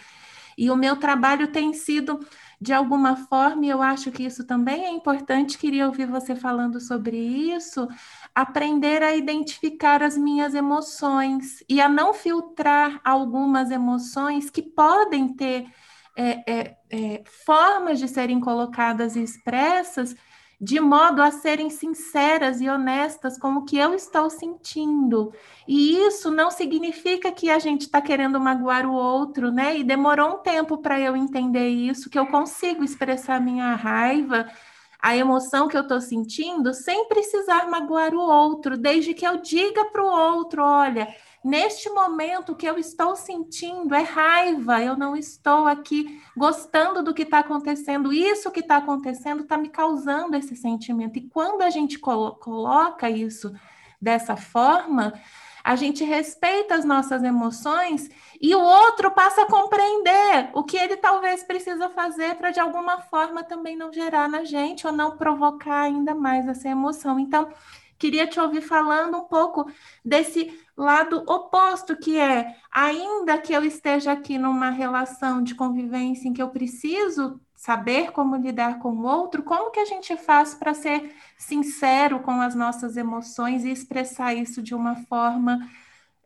E 0.56 0.70
o 0.70 0.76
meu 0.76 0.96
trabalho 0.96 1.48
tem 1.48 1.72
sido 1.72 2.20
de 2.62 2.72
alguma 2.72 3.16
forma, 3.16 3.66
e 3.66 3.70
eu 3.70 3.82
acho 3.82 4.12
que 4.12 4.22
isso 4.22 4.46
também 4.46 4.84
é 4.84 4.90
importante, 4.90 5.58
queria 5.58 5.84
ouvir 5.84 6.06
você 6.06 6.36
falando 6.36 6.80
sobre 6.80 7.16
isso, 7.16 7.88
aprender 8.32 9.02
a 9.02 9.16
identificar 9.16 10.00
as 10.00 10.16
minhas 10.16 10.54
emoções 10.54 11.64
e 11.68 11.80
a 11.80 11.88
não 11.88 12.14
filtrar 12.14 13.00
algumas 13.02 13.72
emoções 13.72 14.48
que 14.48 14.62
podem 14.62 15.34
ter 15.34 15.66
é, 16.16 16.52
é, 16.52 16.76
é, 16.88 17.24
formas 17.44 17.98
de 17.98 18.06
serem 18.06 18.38
colocadas 18.38 19.16
e 19.16 19.22
expressas 19.24 20.14
de 20.62 20.78
modo 20.78 21.20
a 21.20 21.32
serem 21.32 21.68
sinceras 21.68 22.60
e 22.60 22.68
honestas 22.68 23.36
com 23.36 23.54
o 23.56 23.64
que 23.64 23.76
eu 23.76 23.94
estou 23.94 24.30
sentindo. 24.30 25.32
E 25.66 25.96
isso 26.06 26.30
não 26.30 26.52
significa 26.52 27.32
que 27.32 27.50
a 27.50 27.58
gente 27.58 27.82
está 27.82 28.00
querendo 28.00 28.38
magoar 28.38 28.86
o 28.86 28.92
outro, 28.92 29.50
né? 29.50 29.76
E 29.76 29.82
demorou 29.82 30.36
um 30.36 30.38
tempo 30.38 30.78
para 30.78 31.00
eu 31.00 31.16
entender 31.16 31.66
isso, 31.66 32.08
que 32.08 32.16
eu 32.16 32.28
consigo 32.28 32.84
expressar 32.84 33.40
minha 33.40 33.74
raiva, 33.74 34.46
a 35.02 35.16
emoção 35.16 35.66
que 35.66 35.76
eu 35.76 35.82
estou 35.82 36.00
sentindo, 36.00 36.72
sem 36.72 37.08
precisar 37.08 37.68
magoar 37.68 38.14
o 38.14 38.20
outro, 38.20 38.78
desde 38.78 39.12
que 39.12 39.26
eu 39.26 39.38
diga 39.38 39.84
para 39.86 40.02
o 40.02 40.06
outro: 40.06 40.62
olha 40.62 41.08
Neste 41.44 41.90
momento, 41.90 42.54
que 42.54 42.66
eu 42.66 42.78
estou 42.78 43.16
sentindo 43.16 43.92
é 43.96 44.02
raiva, 44.02 44.80
eu 44.80 44.96
não 44.96 45.16
estou 45.16 45.66
aqui 45.66 46.22
gostando 46.36 47.02
do 47.02 47.12
que 47.12 47.22
está 47.22 47.40
acontecendo, 47.40 48.12
isso 48.12 48.52
que 48.52 48.60
está 48.60 48.76
acontecendo 48.76 49.42
está 49.42 49.58
me 49.58 49.68
causando 49.68 50.36
esse 50.36 50.54
sentimento. 50.54 51.18
E 51.18 51.28
quando 51.28 51.62
a 51.62 51.70
gente 51.70 51.98
colo 51.98 52.36
coloca 52.36 53.10
isso 53.10 53.52
dessa 54.00 54.36
forma, 54.36 55.12
a 55.64 55.74
gente 55.74 56.04
respeita 56.04 56.76
as 56.76 56.84
nossas 56.84 57.24
emoções 57.24 58.08
e 58.42 58.56
o 58.56 58.60
outro 58.60 59.12
passa 59.12 59.42
a 59.42 59.46
compreender 59.46 60.50
o 60.52 60.64
que 60.64 60.76
ele 60.76 60.96
talvez 60.96 61.44
precisa 61.44 61.88
fazer 61.88 62.34
para 62.34 62.50
de 62.50 62.58
alguma 62.58 63.00
forma 63.02 63.44
também 63.44 63.76
não 63.76 63.92
gerar 63.92 64.28
na 64.28 64.42
gente 64.42 64.84
ou 64.84 64.92
não 64.92 65.16
provocar 65.16 65.82
ainda 65.82 66.12
mais 66.12 66.48
essa 66.48 66.68
emoção. 66.68 67.20
Então, 67.20 67.48
queria 67.96 68.26
te 68.26 68.40
ouvir 68.40 68.60
falando 68.60 69.16
um 69.16 69.24
pouco 69.28 69.70
desse 70.04 70.60
lado 70.76 71.22
oposto, 71.28 71.96
que 71.96 72.18
é, 72.18 72.56
ainda 72.72 73.38
que 73.38 73.52
eu 73.52 73.64
esteja 73.64 74.10
aqui 74.10 74.36
numa 74.36 74.70
relação 74.70 75.40
de 75.40 75.54
convivência 75.54 76.26
em 76.26 76.32
que 76.32 76.42
eu 76.42 76.50
preciso 76.50 77.40
saber 77.54 78.10
como 78.10 78.34
lidar 78.34 78.80
com 78.80 78.90
o 78.90 79.06
outro, 79.06 79.44
como 79.44 79.70
que 79.70 79.78
a 79.78 79.84
gente 79.84 80.16
faz 80.16 80.52
para 80.52 80.74
ser 80.74 81.14
sincero 81.38 82.18
com 82.18 82.40
as 82.40 82.56
nossas 82.56 82.96
emoções 82.96 83.64
e 83.64 83.70
expressar 83.70 84.34
isso 84.34 84.60
de 84.60 84.74
uma 84.74 84.96
forma 84.96 85.60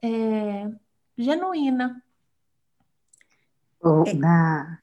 é, 0.00 0.70
genuína? 1.18 2.02
É. 4.06 4.14
Na, 4.14 4.78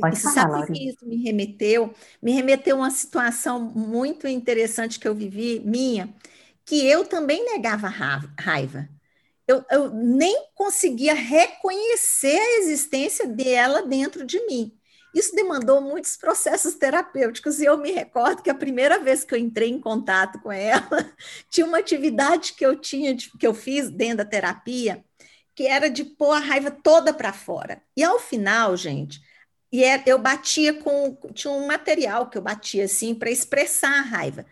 Pode 0.00 0.20
falar, 0.20 0.34
sabe 0.34 0.72
que 0.72 0.88
isso 0.88 1.06
me 1.06 1.22
remeteu? 1.22 1.94
Me 2.20 2.32
remeteu 2.32 2.76
a 2.76 2.80
uma 2.80 2.90
situação 2.90 3.60
muito 3.60 4.26
interessante 4.26 4.98
que 4.98 5.06
eu 5.06 5.14
vivi, 5.14 5.60
minha, 5.64 6.12
que 6.64 6.84
eu 6.84 7.04
também 7.04 7.44
negava 7.44 7.86
raiva. 7.86 8.88
Eu, 9.46 9.64
eu 9.70 9.90
nem 9.90 10.48
conseguia 10.54 11.14
reconhecer 11.14 12.38
a 12.38 12.58
existência 12.60 13.26
dela 13.26 13.82
dentro 13.82 14.24
de 14.24 14.44
mim. 14.46 14.72
Isso 15.14 15.36
demandou 15.36 15.80
muitos 15.80 16.16
processos 16.16 16.74
terapêuticos, 16.74 17.60
e 17.60 17.64
eu 17.64 17.78
me 17.78 17.92
recordo 17.92 18.42
que 18.42 18.50
a 18.50 18.54
primeira 18.54 18.98
vez 18.98 19.22
que 19.22 19.32
eu 19.32 19.38
entrei 19.38 19.70
em 19.70 19.80
contato 19.80 20.40
com 20.40 20.50
ela, 20.50 20.82
tinha 21.48 21.64
uma 21.64 21.78
atividade 21.78 22.54
que 22.54 22.66
eu 22.66 22.74
tinha, 22.74 23.14
que 23.16 23.46
eu 23.46 23.54
fiz 23.54 23.88
dentro 23.90 24.18
da 24.18 24.24
terapia, 24.24 25.04
que 25.54 25.66
era 25.66 25.88
de 25.88 26.04
pôr 26.04 26.32
a 26.32 26.38
raiva 26.38 26.70
toda 26.70 27.12
para 27.12 27.32
fora. 27.32 27.82
E 27.96 28.02
ao 28.02 28.18
final, 28.18 28.76
gente, 28.76 29.20
e 29.72 29.82
é, 29.82 30.02
eu 30.06 30.18
batia 30.18 30.74
com. 30.74 31.16
Tinha 31.32 31.52
um 31.52 31.66
material 31.66 32.28
que 32.28 32.38
eu 32.38 32.42
batia 32.42 32.84
assim 32.84 33.14
para 33.14 33.30
expressar 33.30 33.98
a 33.98 34.02
raiva. 34.02 34.46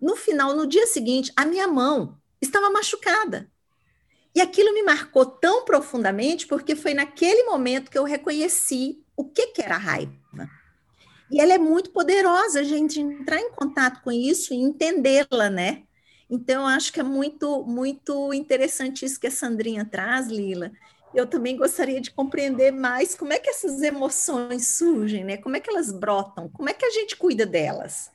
No 0.00 0.16
final, 0.16 0.54
no 0.54 0.66
dia 0.66 0.86
seguinte, 0.86 1.32
a 1.36 1.44
minha 1.44 1.68
mão 1.68 2.18
estava 2.40 2.70
machucada. 2.70 3.50
E 4.34 4.40
aquilo 4.40 4.74
me 4.74 4.82
marcou 4.82 5.24
tão 5.24 5.64
profundamente 5.64 6.46
porque 6.46 6.74
foi 6.74 6.92
naquele 6.92 7.44
momento 7.44 7.90
que 7.90 7.96
eu 7.96 8.02
reconheci 8.02 9.00
o 9.16 9.24
que, 9.24 9.48
que 9.48 9.62
era 9.62 9.76
raiva. 9.76 10.12
E 11.30 11.40
ela 11.40 11.54
é 11.54 11.58
muito 11.58 11.90
poderosa, 11.90 12.64
gente 12.64 13.00
entrar 13.00 13.40
em 13.40 13.50
contato 13.50 14.02
com 14.02 14.10
isso 14.10 14.52
e 14.52 14.56
entendê-la, 14.56 15.48
né? 15.48 15.84
Então, 16.28 16.66
acho 16.66 16.92
que 16.92 17.00
é 17.00 17.02
muito, 17.02 17.64
muito 17.64 18.32
interessante 18.32 19.04
isso 19.04 19.20
que 19.20 19.26
a 19.26 19.30
Sandrinha 19.30 19.84
traz, 19.84 20.28
Lila, 20.28 20.72
eu 21.14 21.26
também 21.26 21.56
gostaria 21.56 22.00
de 22.00 22.10
compreender 22.10 22.72
mais 22.72 23.14
como 23.14 23.32
é 23.32 23.38
que 23.38 23.48
essas 23.48 23.82
emoções 23.82 24.76
surgem, 24.76 25.22
né? 25.22 25.36
Como 25.36 25.54
é 25.56 25.60
que 25.60 25.70
elas 25.70 25.92
brotam? 25.92 26.48
Como 26.48 26.68
é 26.68 26.74
que 26.74 26.84
a 26.84 26.90
gente 26.90 27.16
cuida 27.16 27.46
delas? 27.46 28.10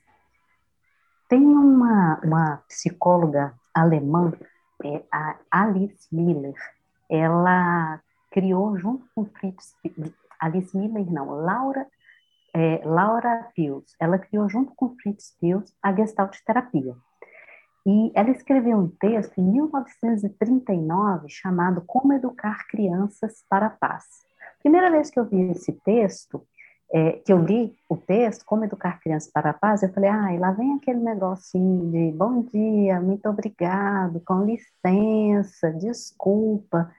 Tem 1.29 1.39
uma, 1.39 2.19
uma 2.23 2.57
psicóloga 2.67 3.53
alemã, 3.73 4.33
é, 4.83 5.03
a 5.11 5.37
Alice 5.51 6.07
Miller, 6.11 6.55
ela 7.09 8.01
criou 8.31 8.77
junto 8.77 9.05
com 9.15 9.25
Fritz, 9.25 9.75
Alice 10.39 10.75
Miller 10.75 11.11
não, 11.11 11.29
Laura, 11.29 11.87
é, 12.53 12.81
Laura 12.83 13.49
Pius, 13.55 13.95
ela 13.99 14.17
criou 14.17 14.49
junto 14.49 14.73
com 14.75 14.95
Fritz 14.97 15.35
Pius 15.39 15.73
a 15.81 15.93
Gestalt 15.93 16.37
terapia. 16.45 16.95
E 17.85 18.11
ela 18.13 18.29
escreveu 18.29 18.77
um 18.77 18.87
texto 18.87 19.37
em 19.39 19.43
1939 19.43 21.29
chamado 21.29 21.81
Como 21.85 22.13
Educar 22.13 22.67
Crianças 22.67 23.43
para 23.49 23.67
a 23.67 23.69
Paz. 23.69 24.05
Primeira 24.59 24.91
vez 24.91 25.09
que 25.09 25.19
eu 25.19 25.25
vi 25.25 25.51
esse 25.51 25.71
texto, 25.71 26.45
é, 26.91 27.13
que 27.13 27.31
eu 27.31 27.37
li 27.37 27.75
o 27.87 27.95
texto, 27.95 28.43
Como 28.45 28.65
Educar 28.65 28.99
Crianças 28.99 29.31
para 29.31 29.51
a 29.51 29.53
Paz, 29.53 29.81
eu 29.81 29.93
falei, 29.93 30.09
ah, 30.09 30.29
lá 30.39 30.51
vem 30.51 30.75
aquele 30.75 30.99
negocinho 30.99 31.89
de 31.91 32.11
bom 32.11 32.41
dia, 32.41 32.99
muito 32.99 33.29
obrigado, 33.29 34.19
com 34.21 34.43
licença, 34.43 35.71
desculpa. 35.71 36.93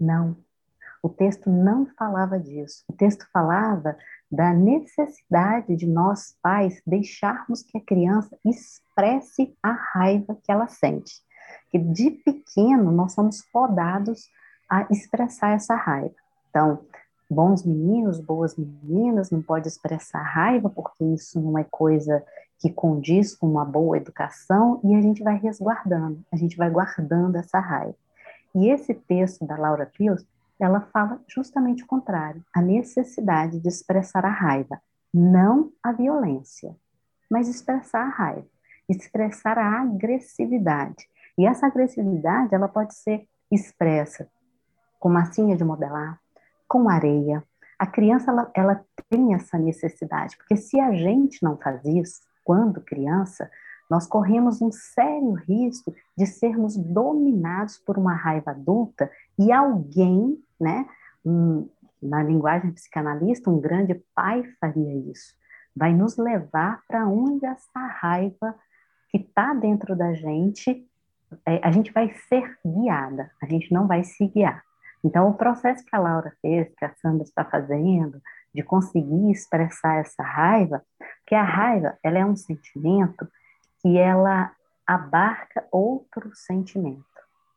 Não, 0.00 0.36
o 1.04 1.08
texto 1.10 1.50
não 1.50 1.84
falava 1.84 2.40
disso. 2.40 2.82
O 2.88 2.92
texto 2.94 3.28
falava 3.30 3.94
da 4.34 4.52
necessidade 4.52 5.76
de 5.76 5.86
nós, 5.86 6.36
pais, 6.42 6.82
deixarmos 6.86 7.62
que 7.62 7.78
a 7.78 7.80
criança 7.80 8.36
expresse 8.44 9.56
a 9.62 9.70
raiva 9.70 10.36
que 10.42 10.50
ela 10.50 10.66
sente. 10.66 11.22
Que 11.70 11.78
de 11.78 12.10
pequeno 12.10 12.90
nós 12.90 13.12
somos 13.12 13.42
podados 13.52 14.28
a 14.68 14.86
expressar 14.90 15.54
essa 15.54 15.74
raiva. 15.74 16.14
Então, 16.50 16.80
bons 17.30 17.64
meninos, 17.64 18.20
boas 18.20 18.56
meninas, 18.56 19.30
não 19.30 19.42
pode 19.42 19.68
expressar 19.68 20.22
raiva, 20.22 20.68
porque 20.68 21.04
isso 21.04 21.40
não 21.40 21.56
é 21.58 21.64
coisa 21.64 22.24
que 22.58 22.70
condiz 22.70 23.36
com 23.36 23.46
uma 23.48 23.64
boa 23.64 23.96
educação, 23.96 24.80
e 24.84 24.94
a 24.94 25.00
gente 25.00 25.22
vai 25.22 25.36
resguardando, 25.38 26.24
a 26.32 26.36
gente 26.36 26.56
vai 26.56 26.70
guardando 26.70 27.36
essa 27.36 27.58
raiva. 27.58 27.96
E 28.54 28.68
esse 28.68 28.94
texto 28.94 29.44
da 29.44 29.56
Laura 29.56 29.86
Pius 29.86 30.24
ela 30.60 30.80
fala 30.92 31.20
justamente 31.26 31.82
o 31.82 31.86
contrário, 31.86 32.44
a 32.54 32.60
necessidade 32.60 33.60
de 33.60 33.68
expressar 33.68 34.24
a 34.24 34.30
raiva, 34.30 34.80
não 35.12 35.72
a 35.82 35.92
violência, 35.92 36.74
mas 37.30 37.48
expressar 37.48 38.06
a 38.06 38.08
raiva, 38.08 38.46
expressar 38.88 39.58
a 39.58 39.82
agressividade. 39.82 41.08
E 41.36 41.46
essa 41.46 41.66
agressividade, 41.66 42.54
ela 42.54 42.68
pode 42.68 42.94
ser 42.94 43.26
expressa 43.50 44.28
com 45.00 45.08
massinha 45.08 45.56
de 45.56 45.64
modelar, 45.64 46.20
com 46.68 46.88
areia. 46.88 47.42
A 47.78 47.86
criança, 47.86 48.30
ela, 48.30 48.50
ela 48.54 48.84
tem 49.10 49.34
essa 49.34 49.58
necessidade, 49.58 50.36
porque 50.36 50.56
se 50.56 50.80
a 50.80 50.92
gente 50.92 51.42
não 51.42 51.56
faz 51.56 51.84
isso, 51.84 52.20
quando 52.44 52.80
criança, 52.80 53.50
nós 53.90 54.06
corremos 54.06 54.62
um 54.62 54.70
sério 54.72 55.32
risco 55.32 55.94
de 56.16 56.26
sermos 56.26 56.76
dominados 56.76 57.78
por 57.78 57.98
uma 57.98 58.14
raiva 58.14 58.50
adulta 58.50 59.10
e 59.38 59.52
alguém, 59.52 60.38
né, 60.60 60.86
um, 61.24 61.68
na 62.02 62.22
linguagem 62.22 62.72
psicanalista, 62.72 63.50
um 63.50 63.60
grande 63.60 63.94
pai 64.14 64.44
faria 64.60 65.10
isso. 65.10 65.34
vai 65.76 65.92
nos 65.92 66.16
levar 66.16 66.80
para 66.86 67.06
onde 67.08 67.44
essa 67.44 67.80
raiva 68.00 68.54
que 69.10 69.18
está 69.18 69.52
dentro 69.54 69.96
da 69.96 70.14
gente, 70.14 70.88
é, 71.46 71.60
a 71.64 71.70
gente 71.70 71.92
vai 71.92 72.12
ser 72.28 72.58
guiada, 72.64 73.30
a 73.42 73.46
gente 73.46 73.72
não 73.72 73.86
vai 73.86 74.04
se 74.04 74.26
guiar. 74.28 74.62
Então, 75.04 75.28
o 75.28 75.34
processo 75.34 75.84
que 75.84 75.94
a 75.94 75.98
Laura 75.98 76.32
fez, 76.40 76.72
que 76.76 76.84
a 76.84 76.94
Sandra 76.94 77.24
está 77.24 77.44
fazendo, 77.44 78.20
de 78.54 78.62
conseguir 78.62 79.30
expressar 79.30 79.96
essa 79.98 80.22
raiva, 80.22 80.82
que 81.26 81.34
a 81.34 81.42
raiva 81.42 81.98
ela 82.02 82.18
é 82.18 82.24
um 82.24 82.36
sentimento 82.36 83.28
que 83.84 83.98
ela 83.98 84.50
abarca 84.86 85.68
outro 85.70 86.30
sentimento. 86.34 87.04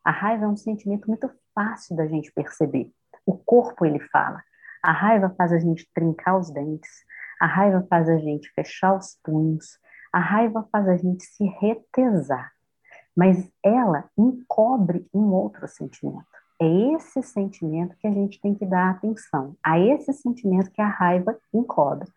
A 0.04 0.12
raiva 0.12 0.44
é 0.44 0.48
um 0.50 0.58
sentimento 0.58 1.08
muito 1.08 1.32
fácil 1.56 1.96
da 1.96 2.06
gente 2.06 2.34
perceber. 2.34 2.92
O 3.26 3.38
corpo 3.38 3.86
ele 3.86 4.02
fala. 4.12 4.44
A 4.84 4.92
raiva 4.92 5.34
faz 5.38 5.54
a 5.54 5.58
gente 5.58 5.90
trincar 5.94 6.38
os 6.38 6.52
dentes, 6.52 6.92
a 7.40 7.46
raiva 7.46 7.88
faz 7.90 8.10
a 8.10 8.18
gente 8.18 8.52
fechar 8.52 8.94
os 8.94 9.18
punhos, 9.24 9.80
a 10.12 10.20
raiva 10.20 10.68
faz 10.70 10.90
a 10.90 10.98
gente 10.98 11.24
se 11.24 11.46
retesar. 11.46 12.52
Mas 13.16 13.50
ela 13.64 14.04
encobre 14.18 15.08
um 15.14 15.32
outro 15.32 15.66
sentimento. 15.66 16.28
É 16.60 16.68
esse 16.94 17.24
sentimento 17.24 17.96
que 17.98 18.08
a 18.08 18.12
gente 18.12 18.42
tem 18.42 18.54
que 18.54 18.66
dar 18.66 18.90
atenção, 18.90 19.56
a 19.64 19.80
esse 19.80 20.12
sentimento 20.12 20.72
que 20.72 20.82
a 20.82 20.90
raiva 20.90 21.38
encobre. 21.54 22.10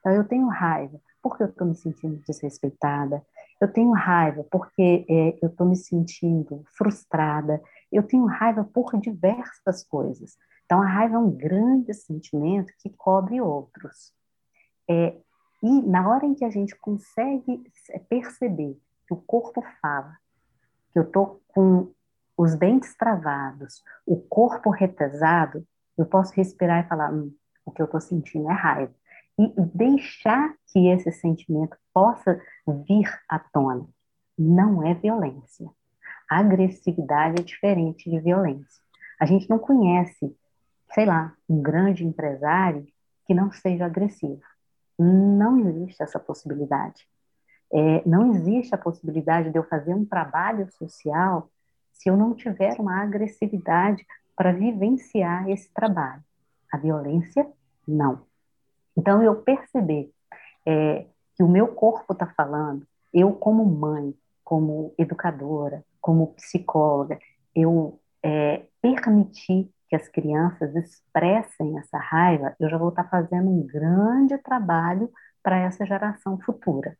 Então, 0.00 0.12
eu 0.12 0.24
tenho 0.24 0.48
raiva 0.48 0.98
porque 1.22 1.42
eu 1.42 1.48
estou 1.48 1.66
me 1.66 1.74
sentindo 1.74 2.22
desrespeitada, 2.26 3.22
eu 3.60 3.72
tenho 3.72 3.92
raiva 3.92 4.44
porque 4.50 5.04
é, 5.08 5.38
eu 5.42 5.48
estou 5.48 5.66
me 5.66 5.76
sentindo 5.76 6.62
frustrada, 6.76 7.60
eu 7.90 8.02
tenho 8.02 8.26
raiva 8.26 8.64
por 8.64 8.96
diversas 9.00 9.82
coisas. 9.84 10.36
Então, 10.64 10.82
a 10.82 10.86
raiva 10.86 11.16
é 11.16 11.18
um 11.18 11.30
grande 11.30 11.94
sentimento 11.94 12.72
que 12.78 12.90
cobre 12.90 13.40
outros. 13.40 14.12
É, 14.88 15.16
e 15.62 15.82
na 15.82 16.08
hora 16.08 16.24
em 16.24 16.34
que 16.34 16.44
a 16.44 16.50
gente 16.50 16.76
consegue 16.76 17.62
perceber 18.08 18.78
que 19.06 19.14
o 19.14 19.16
corpo 19.16 19.62
fala, 19.80 20.16
que 20.92 20.98
eu 20.98 21.02
estou 21.02 21.42
com 21.48 21.92
os 22.36 22.54
dentes 22.54 22.94
travados, 22.96 23.82
o 24.06 24.16
corpo 24.16 24.70
retesado, 24.70 25.66
eu 25.96 26.06
posso 26.06 26.32
respirar 26.34 26.84
e 26.84 26.88
falar: 26.88 27.12
hum, 27.12 27.34
o 27.64 27.72
que 27.72 27.82
eu 27.82 27.86
estou 27.86 28.00
sentindo 28.00 28.48
é 28.50 28.54
raiva. 28.54 28.94
E 29.38 29.52
deixar 29.74 30.54
que 30.66 30.88
esse 30.88 31.12
sentimento 31.12 31.76
possa 31.94 32.40
vir 32.86 33.08
à 33.28 33.38
tona. 33.38 33.86
Não 34.36 34.86
é 34.86 34.94
violência. 34.94 35.68
A 36.30 36.40
agressividade 36.40 37.40
é 37.40 37.44
diferente 37.44 38.10
de 38.10 38.18
violência. 38.20 38.82
A 39.20 39.24
gente 39.26 39.48
não 39.48 39.58
conhece, 39.58 40.36
sei 40.92 41.06
lá, 41.06 41.34
um 41.48 41.62
grande 41.62 42.04
empresário 42.04 42.86
que 43.26 43.34
não 43.34 43.50
seja 43.50 43.86
agressivo. 43.86 44.42
Não 44.98 45.58
existe 45.58 46.02
essa 46.02 46.18
possibilidade. 46.18 47.06
É, 47.72 48.02
não 48.08 48.34
existe 48.34 48.74
a 48.74 48.78
possibilidade 48.78 49.50
de 49.50 49.58
eu 49.58 49.64
fazer 49.64 49.94
um 49.94 50.04
trabalho 50.04 50.70
social 50.72 51.50
se 51.92 52.08
eu 52.08 52.16
não 52.16 52.34
tiver 52.34 52.74
uma 52.78 53.02
agressividade 53.02 54.06
para 54.36 54.52
vivenciar 54.52 55.48
esse 55.50 55.72
trabalho. 55.72 56.22
A 56.72 56.76
violência, 56.76 57.46
não. 57.86 58.27
Então, 58.98 59.22
eu 59.22 59.36
perceber 59.42 60.10
é, 60.66 61.06
que 61.36 61.42
o 61.44 61.48
meu 61.48 61.68
corpo 61.68 62.12
está 62.12 62.26
falando, 62.26 62.84
eu, 63.14 63.32
como 63.32 63.64
mãe, 63.64 64.12
como 64.42 64.92
educadora, 64.98 65.84
como 66.00 66.34
psicóloga, 66.34 67.16
eu 67.54 68.00
é, 68.20 68.64
permitir 68.82 69.70
que 69.88 69.94
as 69.94 70.08
crianças 70.08 70.74
expressem 70.74 71.78
essa 71.78 71.96
raiva, 71.96 72.56
eu 72.58 72.68
já 72.68 72.76
vou 72.76 72.88
estar 72.88 73.04
tá 73.04 73.08
fazendo 73.08 73.48
um 73.48 73.64
grande 73.64 74.36
trabalho 74.38 75.08
para 75.44 75.58
essa 75.58 75.86
geração 75.86 76.36
futura. 76.40 76.98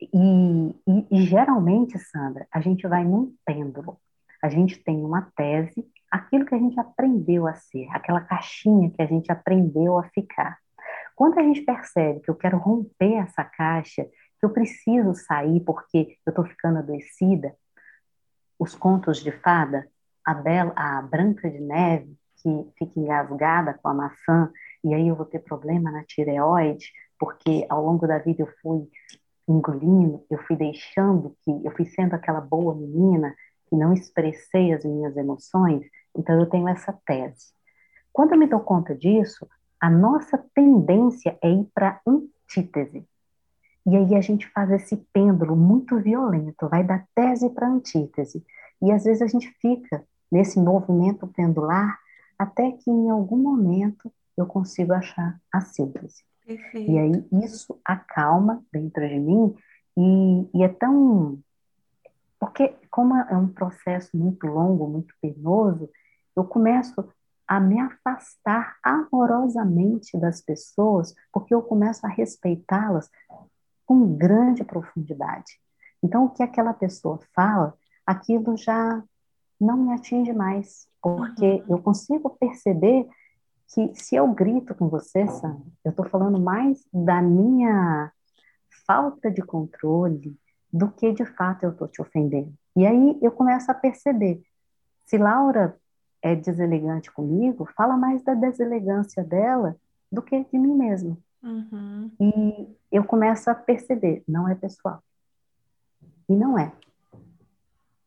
E, 0.00 0.74
e, 0.88 1.06
e, 1.10 1.22
geralmente, 1.22 1.98
Sandra, 1.98 2.46
a 2.50 2.62
gente 2.62 2.88
vai 2.88 3.04
num 3.04 3.34
pêndulo. 3.44 3.98
A 4.42 4.48
gente 4.48 4.82
tem 4.82 5.04
uma 5.04 5.30
tese, 5.36 5.86
aquilo 6.10 6.46
que 6.46 6.54
a 6.54 6.58
gente 6.58 6.80
aprendeu 6.80 7.46
a 7.46 7.54
ser, 7.54 7.88
aquela 7.90 8.22
caixinha 8.22 8.90
que 8.90 9.02
a 9.02 9.06
gente 9.06 9.30
aprendeu 9.30 9.98
a 9.98 10.04
ficar. 10.04 10.63
Quando 11.14 11.38
a 11.38 11.42
gente 11.42 11.62
percebe 11.62 12.20
que 12.20 12.30
eu 12.30 12.34
quero 12.34 12.58
romper 12.58 13.14
essa 13.14 13.44
caixa, 13.44 14.04
que 14.04 14.44
eu 14.44 14.50
preciso 14.50 15.14
sair 15.14 15.60
porque 15.60 16.18
eu 16.26 16.30
estou 16.30 16.44
ficando 16.44 16.78
adoecida, 16.78 17.54
os 18.58 18.74
contos 18.74 19.22
de 19.22 19.30
fada, 19.30 19.88
a, 20.24 20.34
Bela, 20.34 20.72
a 20.74 21.02
Branca 21.02 21.50
de 21.50 21.60
Neve, 21.60 22.16
que 22.36 22.72
fica 22.78 22.98
engasgada 22.98 23.74
com 23.74 23.88
a 23.88 23.94
maçã, 23.94 24.50
e 24.82 24.92
aí 24.94 25.08
eu 25.08 25.16
vou 25.16 25.26
ter 25.26 25.40
problema 25.40 25.90
na 25.90 26.04
tireoide, 26.04 26.92
porque 27.18 27.66
ao 27.68 27.84
longo 27.84 28.06
da 28.06 28.18
vida 28.18 28.42
eu 28.42 28.52
fui 28.60 28.88
engolindo, 29.48 30.24
eu 30.30 30.38
fui 30.44 30.56
deixando 30.56 31.36
que 31.42 31.50
eu 31.50 31.70
fui 31.72 31.86
sendo 31.86 32.14
aquela 32.14 32.40
boa 32.40 32.74
menina 32.74 33.34
que 33.68 33.76
não 33.76 33.92
expressei 33.92 34.72
as 34.72 34.84
minhas 34.84 35.16
emoções, 35.16 35.86
então 36.16 36.38
eu 36.38 36.46
tenho 36.46 36.68
essa 36.68 36.92
tese. 37.06 37.52
Quando 38.12 38.32
eu 38.32 38.38
me 38.38 38.46
dou 38.46 38.60
conta 38.60 38.94
disso, 38.94 39.46
a 39.84 39.90
nossa 39.90 40.38
tendência 40.54 41.38
é 41.42 41.50
ir 41.50 41.68
para 41.74 42.00
antítese. 42.06 43.06
E 43.86 43.94
aí 43.94 44.14
a 44.14 44.20
gente 44.22 44.48
faz 44.48 44.70
esse 44.70 44.96
pêndulo 45.12 45.54
muito 45.54 46.00
violento, 46.00 46.70
vai 46.70 46.82
da 46.82 47.04
tese 47.14 47.50
para 47.50 47.68
antítese. 47.68 48.42
E 48.80 48.90
às 48.90 49.04
vezes 49.04 49.20
a 49.20 49.26
gente 49.26 49.50
fica 49.60 50.02
nesse 50.32 50.58
movimento 50.58 51.26
pendular 51.26 51.98
até 52.38 52.72
que 52.72 52.90
em 52.90 53.10
algum 53.10 53.36
momento 53.36 54.10
eu 54.38 54.46
consigo 54.46 54.94
achar 54.94 55.38
a 55.52 55.60
síntese. 55.60 56.24
Perfeito. 56.46 56.90
E 56.90 56.98
aí 56.98 57.28
isso 57.44 57.78
acalma 57.84 58.64
dentro 58.72 59.06
de 59.06 59.20
mim 59.20 59.54
e, 59.98 60.48
e 60.54 60.64
é 60.64 60.68
tão. 60.68 61.38
Porque, 62.40 62.74
como 62.90 63.14
é 63.14 63.36
um 63.36 63.48
processo 63.48 64.16
muito 64.16 64.46
longo, 64.46 64.88
muito 64.88 65.14
penoso, 65.20 65.90
eu 66.34 66.44
começo 66.44 67.06
a 67.46 67.60
me 67.60 67.80
afastar 67.80 68.76
amorosamente 68.82 70.18
das 70.18 70.40
pessoas, 70.40 71.14
porque 71.32 71.54
eu 71.54 71.62
começo 71.62 72.04
a 72.06 72.08
respeitá-las 72.08 73.10
com 73.86 74.16
grande 74.16 74.64
profundidade. 74.64 75.60
Então, 76.02 76.24
o 76.24 76.30
que 76.30 76.42
aquela 76.42 76.72
pessoa 76.72 77.18
fala, 77.34 77.74
aquilo 78.06 78.56
já 78.56 79.02
não 79.60 79.76
me 79.76 79.94
atinge 79.94 80.32
mais, 80.32 80.86
porque 81.02 81.44
uhum. 81.44 81.64
eu 81.68 81.82
consigo 81.82 82.30
perceber 82.30 83.08
que 83.68 83.94
se 83.94 84.14
eu 84.14 84.28
grito 84.32 84.74
com 84.74 84.88
você, 84.88 85.26
Sam, 85.26 85.62
eu 85.84 85.90
estou 85.90 86.06
falando 86.08 86.38
mais 86.38 86.86
da 86.92 87.20
minha 87.22 88.12
falta 88.86 89.30
de 89.30 89.42
controle 89.42 90.36
do 90.72 90.90
que 90.90 91.12
de 91.12 91.24
fato 91.24 91.64
eu 91.64 91.70
estou 91.70 91.88
te 91.88 92.02
ofendendo. 92.02 92.52
E 92.76 92.86
aí 92.86 93.18
eu 93.22 93.30
começo 93.30 93.70
a 93.70 93.74
perceber, 93.74 94.42
se 95.06 95.16
Laura 95.16 95.78
é 96.24 96.34
deselegante 96.34 97.12
comigo, 97.12 97.68
fala 97.76 97.98
mais 97.98 98.22
da 98.22 98.32
deselegância 98.32 99.22
dela 99.22 99.76
do 100.10 100.22
que 100.22 100.42
de 100.42 100.58
mim 100.58 100.74
mesma. 100.74 101.18
Uhum. 101.42 102.10
E 102.18 102.74
eu 102.90 103.04
começo 103.04 103.50
a 103.50 103.54
perceber, 103.54 104.24
não 104.26 104.48
é 104.48 104.54
pessoal. 104.54 105.04
E 106.26 106.34
não 106.34 106.58
é. 106.58 106.72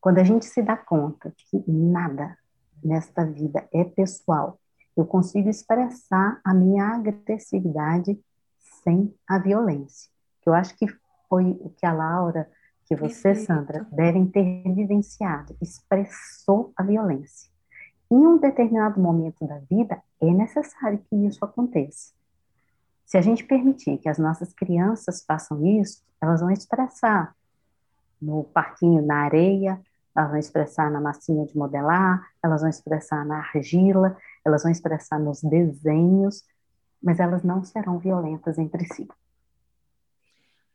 Quando 0.02 0.18
a 0.18 0.24
gente 0.24 0.48
se 0.48 0.64
dá 0.64 0.76
conta 0.76 1.32
que 1.38 1.64
nada 1.68 2.36
nesta 2.84 3.24
vida 3.24 3.68
é 3.72 3.84
pessoal, 3.84 4.60
eu 4.96 5.06
consigo 5.06 5.48
expressar 5.48 6.42
a 6.44 6.56
minha 6.56 6.86
agressividade 6.86 8.20
sem 8.84 9.14
a 9.28 9.38
violência. 9.38 10.10
Eu 10.44 10.56
acho 10.56 10.76
que 10.76 10.88
foi 11.30 11.52
o 11.62 11.70
que 11.70 11.86
a 11.86 11.94
Laura, 11.94 12.50
que 12.86 12.96
você, 12.96 13.34
Perfeito. 13.34 13.46
Sandra, 13.46 13.88
devem 13.92 14.26
ter 14.26 14.64
vivenciado, 14.74 15.56
expressou 15.62 16.74
a 16.76 16.82
violência. 16.82 17.56
Em 18.10 18.26
um 18.26 18.38
determinado 18.38 19.00
momento 19.00 19.46
da 19.46 19.60
vida, 19.70 20.02
é 20.22 20.32
necessário 20.32 21.00
que 21.10 21.16
isso 21.26 21.44
aconteça. 21.44 22.14
Se 23.06 23.18
a 23.18 23.22
gente 23.22 23.44
permitir 23.44 23.98
que 23.98 24.10
as 24.10 24.18
nossas 24.18 24.54
crianças 24.54 25.24
façam 25.24 25.66
isso, 25.66 26.04
elas 26.22 26.42
vão 26.42 26.52
expressar 26.52 27.36
no 28.22 28.44
parquinho, 28.46 29.06
na 29.06 29.24
areia, 29.24 29.80
elas 30.16 30.30
vão 30.30 30.40
expressar 30.40 30.90
na 30.90 31.00
massinha 31.00 31.46
de 31.46 31.56
modelar, 31.56 32.28
elas 32.44 32.62
vão 32.62 32.70
expressar 32.70 33.26
na 33.26 33.38
argila, 33.38 34.18
elas 34.44 34.64
vão 34.64 34.72
expressar 34.72 35.20
nos 35.20 35.42
desenhos, 35.42 36.44
mas 37.02 37.20
elas 37.20 37.44
não 37.44 37.64
serão 37.64 38.00
violentas 38.00 38.58
entre 38.58 38.86
si. 38.94 39.08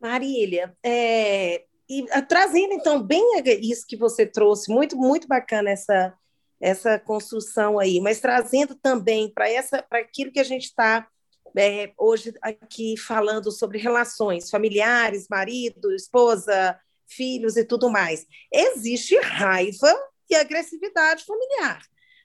Marília, 0.01 0.77
é, 0.83 1.65
e, 1.89 2.07
a, 2.13 2.23
trazendo 2.23 2.73
então 2.73 3.03
bem 3.03 3.43
isso 3.61 3.87
que 3.87 3.97
você 3.97 4.25
trouxe, 4.25 4.73
muito 4.73 4.97
muito 4.97 5.29
bacana 5.29 5.71
essa 5.71 6.15
essa 6.63 6.97
construção 6.97 7.77
aí, 7.77 8.01
mas 8.01 8.21
trazendo 8.21 8.77
também 8.77 9.29
para 9.29 9.51
essa 9.51 9.83
para 9.83 9.99
aquilo 9.99 10.31
que 10.31 10.39
a 10.39 10.45
gente 10.45 10.67
está 10.67 11.09
é, 11.59 11.93
hoje 11.99 12.33
aqui 12.41 12.97
falando 12.97 13.51
sobre 13.51 13.79
relações 13.79 14.49
familiares, 14.49 15.27
marido, 15.29 15.93
esposa, 15.93 16.79
filhos 17.09 17.57
e 17.57 17.65
tudo 17.65 17.91
mais. 17.91 18.25
Existe 18.51 19.19
raiva 19.19 19.93
e 20.31 20.37
agressividade 20.37 21.25
familiar. 21.25 21.83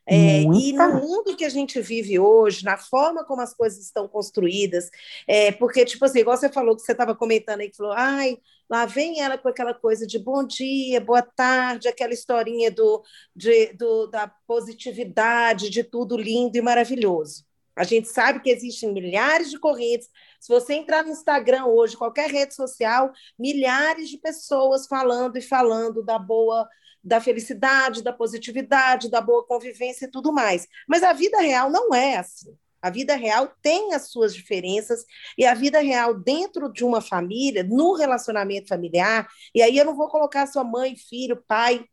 É, 0.09 0.43
e 0.43 0.71
no 0.71 1.01
mundo 1.01 1.35
que 1.35 1.43
a 1.43 1.49
gente 1.49 1.81
vive 1.81 2.17
hoje, 2.17 2.63
na 2.63 2.77
forma 2.77 3.25
como 3.25 3.41
as 3.41 3.53
coisas 3.53 3.83
estão 3.83 4.07
construídas, 4.07 4.89
é, 5.27 5.51
porque, 5.51 5.83
tipo 5.83 6.05
assim, 6.05 6.19
igual 6.19 6.37
você 6.37 6.47
falou, 6.47 6.77
que 6.77 6.81
você 6.81 6.93
estava 6.93 7.13
comentando 7.13 7.59
aí, 7.59 7.69
que 7.69 7.75
falou, 7.75 7.91
ai, 7.91 8.37
lá 8.69 8.85
vem 8.85 9.19
ela 9.19 9.37
com 9.37 9.49
aquela 9.49 9.73
coisa 9.73 10.07
de 10.07 10.17
bom 10.17 10.45
dia, 10.45 11.01
boa 11.01 11.21
tarde, 11.21 11.89
aquela 11.89 12.13
historinha 12.13 12.71
do, 12.71 13.03
de, 13.35 13.73
do, 13.73 14.07
da 14.07 14.31
positividade, 14.47 15.69
de 15.69 15.83
tudo 15.83 16.15
lindo 16.15 16.57
e 16.57 16.61
maravilhoso. 16.61 17.45
A 17.75 17.83
gente 17.83 18.07
sabe 18.07 18.39
que 18.39 18.49
existem 18.49 18.91
milhares 18.91 19.51
de 19.51 19.59
correntes. 19.59 20.09
Se 20.39 20.49
você 20.49 20.73
entrar 20.73 21.03
no 21.03 21.11
Instagram 21.11 21.65
hoje, 21.65 21.97
qualquer 21.97 22.29
rede 22.31 22.55
social, 22.55 23.11
milhares 23.37 24.09
de 24.09 24.17
pessoas 24.17 24.87
falando 24.87 25.37
e 25.37 25.41
falando 25.41 26.01
da 26.01 26.17
boa 26.17 26.67
da 27.07 27.21
felicidade, 27.21 28.03
da 28.03 28.11
positividade, 28.11 29.09
da 29.09 29.21
boa 29.21 29.45
convivência 29.45 30.05
e 30.05 30.11
tudo 30.11 30.33
mais. 30.33 30.67
Mas 30.87 31.03
a 31.03 31.13
vida 31.13 31.39
real 31.39 31.71
não 31.71 31.95
é 31.95 32.17
assim. 32.17 32.53
A 32.81 32.89
vida 32.89 33.15
real 33.15 33.51
tem 33.61 33.93
as 33.93 34.09
suas 34.09 34.35
diferenças 34.35 35.05
e 35.37 35.45
a 35.45 35.53
vida 35.53 35.79
real 35.79 36.13
dentro 36.13 36.71
de 36.71 36.83
uma 36.83 37.01
família, 37.01 37.63
no 37.63 37.93
relacionamento 37.93 38.67
familiar, 38.67 39.27
e 39.55 39.61
aí 39.61 39.77
eu 39.77 39.85
não 39.85 39.95
vou 39.95 40.09
colocar 40.09 40.45
sua 40.45 40.63
mãe, 40.63 40.95
filho, 40.95 41.41
pai, 41.47 41.83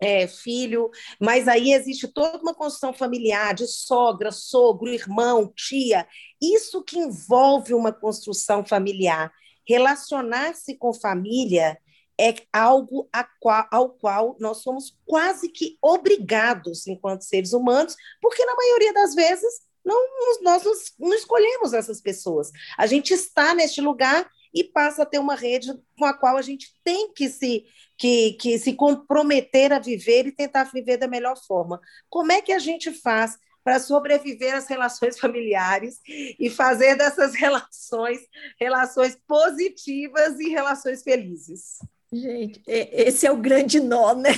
é, 0.00 0.26
filho, 0.26 0.90
mas 1.20 1.46
aí 1.46 1.72
existe 1.72 2.08
toda 2.08 2.38
uma 2.38 2.54
construção 2.54 2.92
familiar 2.92 3.54
de 3.54 3.66
sogra, 3.66 4.32
sogro, 4.32 4.88
irmão, 4.88 5.52
tia, 5.54 6.06
isso 6.40 6.82
que 6.82 6.98
envolve 6.98 7.72
uma 7.72 7.92
construção 7.92 8.64
familiar. 8.64 9.32
Relacionar-se 9.66 10.74
com 10.76 10.92
família 10.92 11.78
é 12.20 12.34
algo 12.52 13.08
qual, 13.40 13.66
ao 13.70 13.88
qual 13.90 14.36
nós 14.38 14.58
somos 14.58 14.94
quase 15.06 15.48
que 15.48 15.78
obrigados 15.80 16.86
enquanto 16.86 17.22
seres 17.22 17.54
humanos, 17.54 17.96
porque 18.20 18.44
na 18.44 18.54
maioria 18.54 18.92
das 18.92 19.14
vezes 19.14 19.62
não, 19.82 19.98
nós 20.42 20.62
não 20.98 21.14
escolhemos 21.14 21.72
essas 21.72 22.00
pessoas. 22.00 22.50
A 22.76 22.86
gente 22.86 23.14
está 23.14 23.54
neste 23.54 23.80
lugar 23.80 24.30
e 24.52 24.64
passa 24.64 25.02
a 25.02 25.06
ter 25.06 25.18
uma 25.18 25.34
rede 25.34 25.72
com 25.98 26.04
a 26.04 26.12
qual 26.12 26.36
a 26.36 26.42
gente 26.42 26.74
tem 26.84 27.10
que 27.14 27.28
se, 27.28 27.64
que, 27.96 28.32
que 28.34 28.58
se 28.58 28.74
comprometer 28.74 29.72
a 29.72 29.78
viver 29.78 30.26
e 30.26 30.32
tentar 30.32 30.64
viver 30.64 30.98
da 30.98 31.08
melhor 31.08 31.36
forma. 31.46 31.80
Como 32.10 32.32
é 32.32 32.42
que 32.42 32.52
a 32.52 32.58
gente 32.58 32.92
faz 32.92 33.38
para 33.64 33.78
sobreviver 33.78 34.54
às 34.54 34.66
relações 34.66 35.18
familiares 35.20 36.00
e 36.06 36.50
fazer 36.50 36.96
dessas 36.96 37.32
relações 37.36 38.20
relações 38.58 39.16
positivas 39.26 40.38
e 40.38 40.50
relações 40.50 41.02
felizes? 41.02 41.78
Gente, 42.12 42.60
esse 42.66 43.26
é 43.26 43.30
o 43.30 43.36
grande 43.36 43.78
nó, 43.78 44.14
né? 44.14 44.30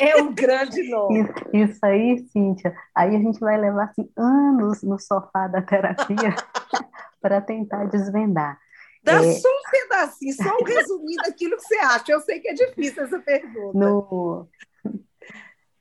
É 0.00 0.20
o 0.20 0.32
grande 0.32 0.82
nó. 0.90 1.08
Isso, 1.12 1.32
isso 1.52 1.86
aí, 1.86 2.18
Cíntia, 2.28 2.74
aí 2.94 3.16
a 3.16 3.18
gente 3.18 3.38
vai 3.40 3.58
levar 3.58 3.84
assim, 3.84 4.10
anos 4.16 4.82
no 4.82 4.98
sofá 4.98 5.48
da 5.48 5.62
terapia 5.62 6.34
para 7.22 7.40
tentar 7.40 7.86
desvendar. 7.86 8.58
Dá 9.02 9.14
é... 9.14 9.32
só 9.32 9.48
um 9.48 9.70
pedacinho, 9.70 10.34
só 10.34 10.56
um 10.60 10.64
resumindo 10.64 11.22
daquilo 11.22 11.56
que 11.56 11.62
você 11.62 11.76
acha. 11.76 12.12
Eu 12.12 12.20
sei 12.20 12.40
que 12.40 12.48
é 12.48 12.54
difícil 12.54 13.04
essa 13.04 13.18
pergunta. 13.20 13.78
No... 13.78 14.48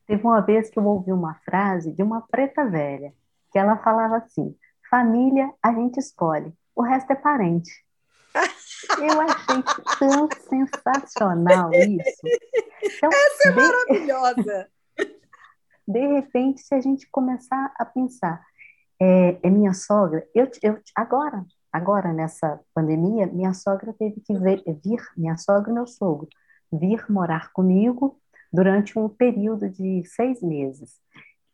Teve 0.07 0.23
uma 0.23 0.41
vez 0.41 0.69
que 0.69 0.79
eu 0.79 0.85
ouvi 0.85 1.11
uma 1.11 1.35
frase 1.45 1.91
de 1.91 2.03
uma 2.03 2.21
preta 2.21 2.65
velha, 2.65 3.13
que 3.51 3.59
ela 3.59 3.77
falava 3.77 4.17
assim: 4.17 4.55
família 4.89 5.51
a 5.61 5.73
gente 5.73 5.99
escolhe, 5.99 6.53
o 6.75 6.81
resto 6.81 7.11
é 7.11 7.15
parente. 7.15 7.71
Eu 8.99 9.21
achei 9.21 9.63
tão 9.99 10.29
sensacional 10.49 11.71
isso. 11.73 12.21
Então, 12.83 13.09
Essa 13.09 13.49
é 13.49 13.51
de... 13.51 13.55
maravilhosa. 13.55 14.67
De 15.87 16.07
repente, 16.07 16.61
se 16.61 16.73
a 16.73 16.79
gente 16.79 17.09
começar 17.11 17.73
a 17.77 17.83
pensar, 17.83 18.41
é, 18.99 19.37
é 19.43 19.49
minha 19.49 19.73
sogra, 19.73 20.25
eu, 20.33 20.49
eu 20.61 20.79
agora, 20.95 21.43
agora 21.73 22.13
nessa 22.13 22.59
pandemia, 22.73 23.27
minha 23.27 23.53
sogra 23.53 23.93
teve 23.93 24.21
que 24.21 24.33
vir, 24.33 24.63
vir, 24.83 25.01
minha 25.17 25.35
sogra 25.37 25.71
e 25.71 25.73
meu 25.73 25.87
sogro, 25.87 26.29
vir 26.71 27.03
morar 27.09 27.51
comigo 27.51 28.17
durante 28.53 28.97
um 28.97 29.09
período 29.09 29.69
de 29.69 30.03
seis 30.05 30.41
meses. 30.41 30.99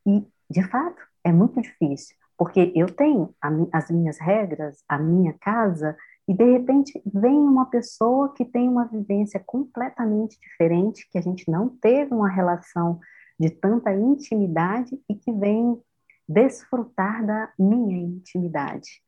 E, 0.06 0.24
de 0.50 0.63
fato, 0.70 1.02
é 1.24 1.32
muito 1.32 1.62
difícil, 1.62 2.16
porque 2.38 2.72
eu 2.76 2.88
tenho 2.88 3.34
a, 3.42 3.50
as 3.74 3.90
minhas 3.90 4.20
regras, 4.20 4.84
a 4.88 5.00
minha 5.00 5.34
casa, 5.40 5.98
e 6.28 6.34
de 6.34 6.44
repente 6.44 7.02
vem 7.06 7.38
uma 7.38 7.68
pessoa 7.68 8.34
que 8.34 8.44
tem 8.44 8.68
uma 8.68 8.86
vivência 8.86 9.42
completamente 9.46 10.38
diferente, 10.40 11.08
que 11.10 11.18
a 11.18 11.22
gente 11.22 11.50
não 11.50 11.70
teve 11.70 12.13
uma 12.13 12.30
relação 12.30 13.00
de 13.40 13.50
tanta 13.50 13.94
intimidade 13.94 15.00
e 15.10 15.16
que 15.16 15.32
vem 15.32 15.82
desfrutar 16.28 17.26
da 17.26 17.50
minha 17.58 17.98
intimidade. 17.98 19.02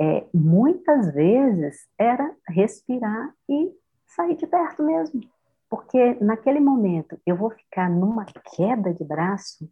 É, 0.00 0.24
muitas 0.32 1.12
vezes 1.12 1.88
era 1.98 2.34
respirar 2.48 3.34
e 3.48 3.72
sair 4.06 4.36
de 4.36 4.46
perto 4.46 4.84
mesmo, 4.84 5.20
porque 5.68 6.14
naquele 6.20 6.60
momento 6.60 7.18
eu 7.26 7.36
vou 7.36 7.50
ficar 7.50 7.90
numa 7.90 8.24
queda 8.24 8.94
de 8.94 9.04
braço. 9.04 9.68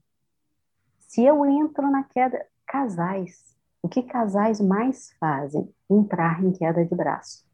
Se 0.98 1.24
eu 1.24 1.44
entro 1.46 1.88
na 1.90 2.02
queda, 2.02 2.44
casais, 2.66 3.56
o 3.82 3.88
que 3.88 4.02
casais 4.02 4.60
mais 4.60 5.12
fazem? 5.18 5.72
Entrar 5.90 6.42
em 6.42 6.52
queda 6.52 6.84
de 6.84 6.94
braço. 6.94 7.44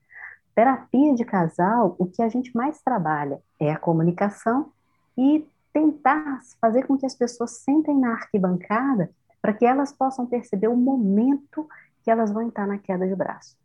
Terapia 0.55 1.15
de 1.15 1.25
casal, 1.25 1.97
o 1.99 2.07
que 2.07 2.23
a 2.23 2.29
gente 2.29 2.55
mais 2.55 2.81
trabalha 2.83 3.41
é 3.59 3.73
a 3.73 3.79
comunicação 3.79 4.73
e 5.17 5.47
tentar 5.73 6.41
fazer 6.61 6.87
com 6.87 6.97
que 6.97 7.07
as 7.07 7.15
pessoas 7.15 7.59
sentem 7.59 7.99
na 7.99 8.13
arquibancada 8.13 9.11
para 9.43 9.53
que 9.53 9.65
elas 9.65 9.93
possam 9.93 10.27
perceber 10.27 10.69
o 10.69 10.77
momento 10.77 11.69
que 12.03 12.11
elas 12.11 12.33
vão 12.33 12.43
entrar 12.43 12.67
na 12.67 12.79
queda 12.79 13.07
de 13.07 13.15
braço. 13.15 13.57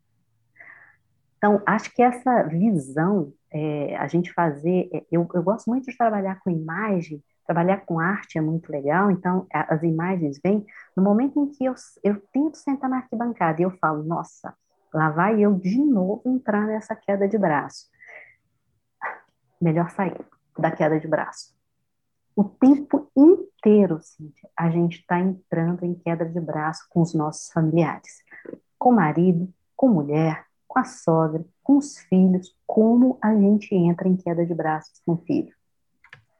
Então, 1.38 1.62
acho 1.66 1.94
que 1.96 2.04
essa 2.04 2.44
visão, 2.44 3.34
é, 3.50 3.96
a 3.98 4.08
gente 4.08 4.32
fazer, 4.32 4.90
é, 4.94 5.06
eu, 5.12 5.28
eu 5.34 5.42
gosto 5.42 5.70
muito 5.70 5.90
de 5.90 5.98
trabalhar 5.98 6.40
com 6.42 6.50
imagem, 6.50 7.24
Trabalhar 7.46 7.86
com 7.86 8.00
arte 8.00 8.38
é 8.38 8.42
muito 8.42 8.72
legal, 8.72 9.12
então 9.12 9.46
as 9.52 9.84
imagens 9.84 10.40
vêm 10.44 10.66
no 10.96 11.04
momento 11.04 11.40
em 11.40 11.48
que 11.50 11.66
eu, 11.66 11.74
eu 12.04 12.22
tento 12.32 12.58
sentar 12.58 12.90
na 12.90 12.98
arquibancada 12.98 13.62
e 13.62 13.64
eu 13.64 13.72
falo, 13.72 14.04
nossa, 14.04 14.54
lá 14.94 15.10
vai 15.10 15.42
eu 15.42 15.54
de 15.54 15.78
novo 15.78 16.22
entrar 16.26 16.68
nessa 16.68 16.96
queda 16.96 17.28
de 17.28 17.38
braço. 17.38 17.88
Melhor 19.60 19.90
sair 19.90 20.26
da 20.58 20.72
queda 20.72 21.00
de 21.00 21.08
braço. 21.08 21.54
O 22.36 22.44
tempo 22.44 23.12
inteiro, 23.16 24.00
Cíntia, 24.02 24.50
a 24.58 24.70
gente 24.70 25.00
está 25.00 25.20
entrando 25.20 25.84
em 25.84 25.94
queda 25.94 26.26
de 26.26 26.40
braço 26.40 26.86
com 26.90 27.02
os 27.02 27.14
nossos 27.14 27.52
familiares. 27.52 28.24
Com 28.80 28.92
o 28.92 28.96
marido, 28.96 29.54
com 29.76 29.90
mulher, 29.90 30.46
com 30.68 30.80
a 30.80 30.86
sogra, 30.86 31.46
com 31.62 31.78
os 31.78 32.00
filhos, 32.00 32.56
como 32.66 33.20
a 33.22 33.36
gente 33.36 33.76
entra 33.76 34.08
em 34.08 34.16
queda 34.16 34.46
de 34.46 34.54
braços 34.54 35.02
com 35.06 35.14
o 35.14 35.18
filho. 35.18 35.54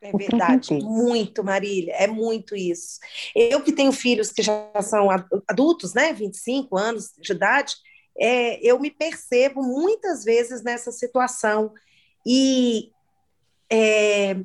É 0.02 0.12
verdade, 0.12 0.74
muito, 0.74 1.44
Marília, 1.44 1.94
é 1.94 2.08
muito 2.08 2.56
isso. 2.56 3.00
Eu 3.36 3.62
que 3.62 3.72
tenho 3.72 3.92
filhos 3.92 4.32
que 4.32 4.42
já 4.42 4.68
são 4.82 5.10
adultos, 5.48 5.94
né, 5.94 6.12
25 6.12 6.76
anos 6.76 7.14
de 7.20 7.32
idade, 7.32 7.76
é, 8.18 8.60
eu 8.66 8.80
me 8.80 8.90
percebo 8.90 9.62
muitas 9.62 10.24
vezes 10.24 10.64
nessa 10.64 10.92
situação 10.92 11.72
e 12.26 12.92
é, 13.72 14.36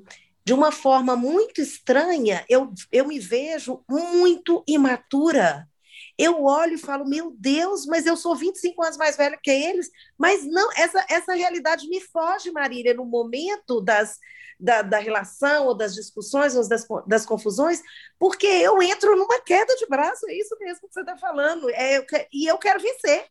de 0.44 0.52
uma 0.52 0.70
forma 0.70 1.16
muito 1.16 1.60
estranha, 1.60 2.44
eu, 2.48 2.72
eu 2.92 3.08
me 3.08 3.18
vejo 3.18 3.80
muito 3.88 4.62
imatura. 4.66 5.68
Eu 6.18 6.44
olho 6.44 6.74
e 6.74 6.78
falo, 6.78 7.06
meu 7.06 7.34
Deus, 7.38 7.84
mas 7.84 8.06
eu 8.06 8.16
sou 8.16 8.34
25 8.34 8.82
anos 8.82 8.96
mais 8.96 9.16
velha 9.16 9.38
que 9.42 9.50
eles. 9.50 9.90
Mas 10.16 10.46
não, 10.46 10.70
essa, 10.72 11.04
essa 11.10 11.34
realidade 11.34 11.88
me 11.88 12.00
foge, 12.00 12.50
Marília, 12.50 12.94
no 12.94 13.04
momento 13.04 13.80
das, 13.80 14.18
da, 14.58 14.82
da 14.82 14.98
relação, 14.98 15.66
ou 15.66 15.74
das 15.74 15.94
discussões, 15.94 16.56
ou 16.56 16.66
das, 16.66 16.86
das 17.06 17.26
confusões, 17.26 17.82
porque 18.18 18.46
eu 18.46 18.82
entro 18.82 19.16
numa 19.16 19.40
queda 19.40 19.74
de 19.76 19.86
braço, 19.86 20.26
é 20.28 20.34
isso 20.34 20.56
mesmo 20.58 20.88
que 20.88 20.94
você 20.94 21.00
está 21.00 21.16
falando, 21.16 21.68
é, 21.70 21.98
eu, 21.98 22.06
e 22.32 22.46
eu 22.46 22.56
quero 22.58 22.80
vencer. 22.80 23.26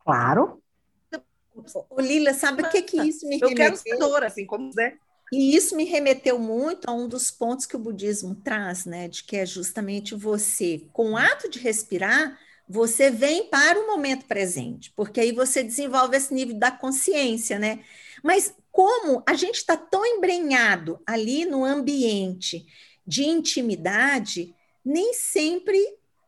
Claro. 0.00 0.62
O 1.90 2.00
Lila, 2.00 2.32
sabe 2.34 2.62
o 2.62 2.70
que, 2.70 2.82
que 2.82 2.96
isso 2.96 3.26
me 3.26 3.36
remeteu? 3.36 3.50
Eu 3.50 3.56
quero 3.56 3.76
ser 3.76 3.96
dor, 3.96 4.24
assim 4.24 4.46
como 4.46 4.68
quiser. 4.68 4.98
E 5.32 5.56
isso 5.56 5.74
me 5.74 5.84
remeteu 5.84 6.38
muito 6.38 6.88
a 6.90 6.92
um 6.92 7.08
dos 7.08 7.30
pontos 7.30 7.64
que 7.64 7.74
o 7.74 7.78
budismo 7.78 8.34
traz, 8.34 8.84
né? 8.84 9.08
De 9.08 9.24
que 9.24 9.36
é 9.36 9.46
justamente 9.46 10.14
você, 10.14 10.86
com 10.92 11.12
o 11.12 11.16
ato 11.16 11.48
de 11.48 11.58
respirar, 11.58 12.38
você 12.68 13.10
vem 13.10 13.48
para 13.48 13.80
o 13.80 13.86
momento 13.86 14.26
presente, 14.26 14.92
porque 14.94 15.20
aí 15.20 15.32
você 15.32 15.62
desenvolve 15.62 16.16
esse 16.16 16.34
nível 16.34 16.58
da 16.58 16.70
consciência, 16.70 17.58
né? 17.58 17.82
Mas 18.22 18.54
como 18.70 19.22
a 19.26 19.34
gente 19.34 19.56
está 19.56 19.76
tão 19.76 20.04
embrenhado 20.04 21.00
ali 21.06 21.46
no 21.46 21.64
ambiente 21.64 22.66
de 23.06 23.24
intimidade, 23.24 24.54
nem 24.84 25.14
sempre 25.14 25.78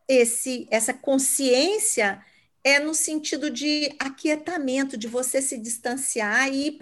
esse 0.07 0.67
essa 0.71 0.93
consciência 0.93 2.23
é 2.63 2.79
no 2.79 2.93
sentido 2.95 3.51
de 3.51 3.95
aquietamento, 3.99 4.97
de 4.97 5.07
você 5.07 5.41
se 5.41 5.57
distanciar 5.59 6.51
e 6.51 6.67
ir 6.67 6.79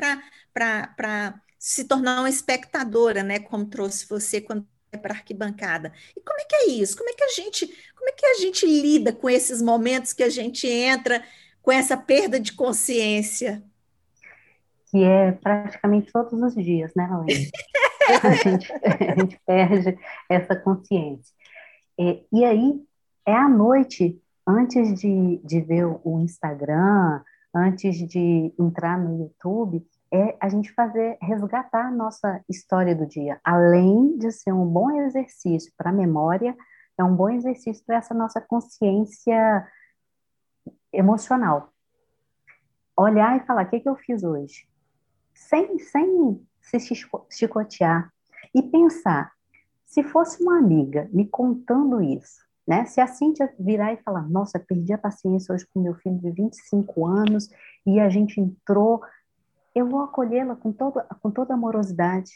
para 0.53 1.41
se 1.65 1.85
tornar 1.85 2.19
uma 2.19 2.29
espectadora, 2.29 3.23
né? 3.23 3.39
Como 3.39 3.65
trouxe 3.65 4.05
você 4.05 4.41
quando 4.41 4.67
para 5.01 5.13
a 5.13 5.15
arquibancada. 5.15 5.93
E 6.15 6.19
como 6.19 6.37
é 6.37 6.43
que 6.43 6.55
é 6.55 6.67
isso? 6.71 6.97
Como 6.97 7.09
é 7.09 7.13
que 7.13 7.23
a 7.23 7.29
gente, 7.29 7.65
como 7.95 8.09
é 8.09 8.11
que 8.11 8.25
a 8.25 8.33
gente 8.33 8.65
lida 8.65 9.13
com 9.13 9.29
esses 9.29 9.61
momentos 9.61 10.11
que 10.11 10.23
a 10.23 10.29
gente 10.29 10.67
entra 10.67 11.23
com 11.61 11.71
essa 11.71 11.95
perda 11.95 12.37
de 12.37 12.51
consciência? 12.51 13.63
Que 14.87 15.05
é 15.05 15.31
praticamente 15.31 16.11
todos 16.11 16.33
os 16.33 16.53
dias, 16.53 16.91
né, 16.97 17.07
Laine? 17.09 17.49
a, 18.21 18.35
gente, 18.35 18.73
a 18.83 19.19
gente 19.21 19.39
perde 19.45 19.97
essa 20.29 20.57
consciência. 20.57 21.33
É, 21.97 22.19
e 22.29 22.43
aí, 22.43 22.73
é 23.25 23.33
à 23.33 23.47
noite, 23.47 24.21
antes 24.45 24.99
de, 24.99 25.39
de 25.41 25.61
ver 25.61 25.85
o 25.85 26.19
Instagram, 26.19 27.21
antes 27.55 28.05
de 28.05 28.53
entrar 28.59 28.99
no 28.99 29.17
YouTube, 29.17 29.81
é 30.13 30.37
a 30.39 30.47
gente 30.47 30.71
fazer, 30.73 31.17
resgatar 31.19 31.87
a 31.87 31.91
nossa 31.91 32.39
história 32.47 32.95
do 32.95 33.07
dia. 33.07 33.41
Além 33.43 34.15
de 34.19 34.31
ser 34.31 34.53
um 34.53 34.65
bom 34.65 34.91
exercício 34.91 35.73
para 35.75 35.89
a 35.89 35.93
memória, 35.93 36.55
é 36.95 37.03
um 37.03 37.15
bom 37.15 37.29
exercício 37.29 37.83
para 37.83 37.97
essa 37.97 38.13
nossa 38.13 38.39
consciência 38.39 39.67
emocional. 40.93 41.73
Olhar 42.95 43.37
e 43.37 43.45
falar, 43.47 43.65
o 43.65 43.69
que, 43.71 43.79
que 43.79 43.89
eu 43.89 43.95
fiz 43.95 44.23
hoje? 44.23 44.67
Sem, 45.33 45.79
sem 45.79 46.39
se 46.61 46.79
chicotear. 47.31 48.13
E 48.53 48.61
pensar, 48.61 49.31
se 49.83 50.03
fosse 50.03 50.43
uma 50.43 50.59
amiga 50.59 51.09
me 51.11 51.27
contando 51.27 51.99
isso, 52.03 52.43
né? 52.67 52.85
Se 52.85 53.01
a 53.01 53.07
Cíntia 53.07 53.51
virar 53.59 53.93
e 53.93 53.97
falar, 53.97 54.29
nossa, 54.29 54.59
perdi 54.59 54.93
a 54.93 54.97
paciência 54.97 55.55
hoje 55.55 55.67
com 55.73 55.81
meu 55.81 55.95
filho 55.95 56.19
de 56.19 56.29
25 56.29 57.05
anos 57.07 57.49
e 57.83 57.99
a 57.99 58.09
gente 58.09 58.39
entrou 58.39 59.01
eu 59.75 59.87
vou 59.87 60.01
acolhê-la 60.01 60.55
com, 60.55 60.73
com 60.73 61.31
toda 61.31 61.53
amorosidade. 61.53 62.31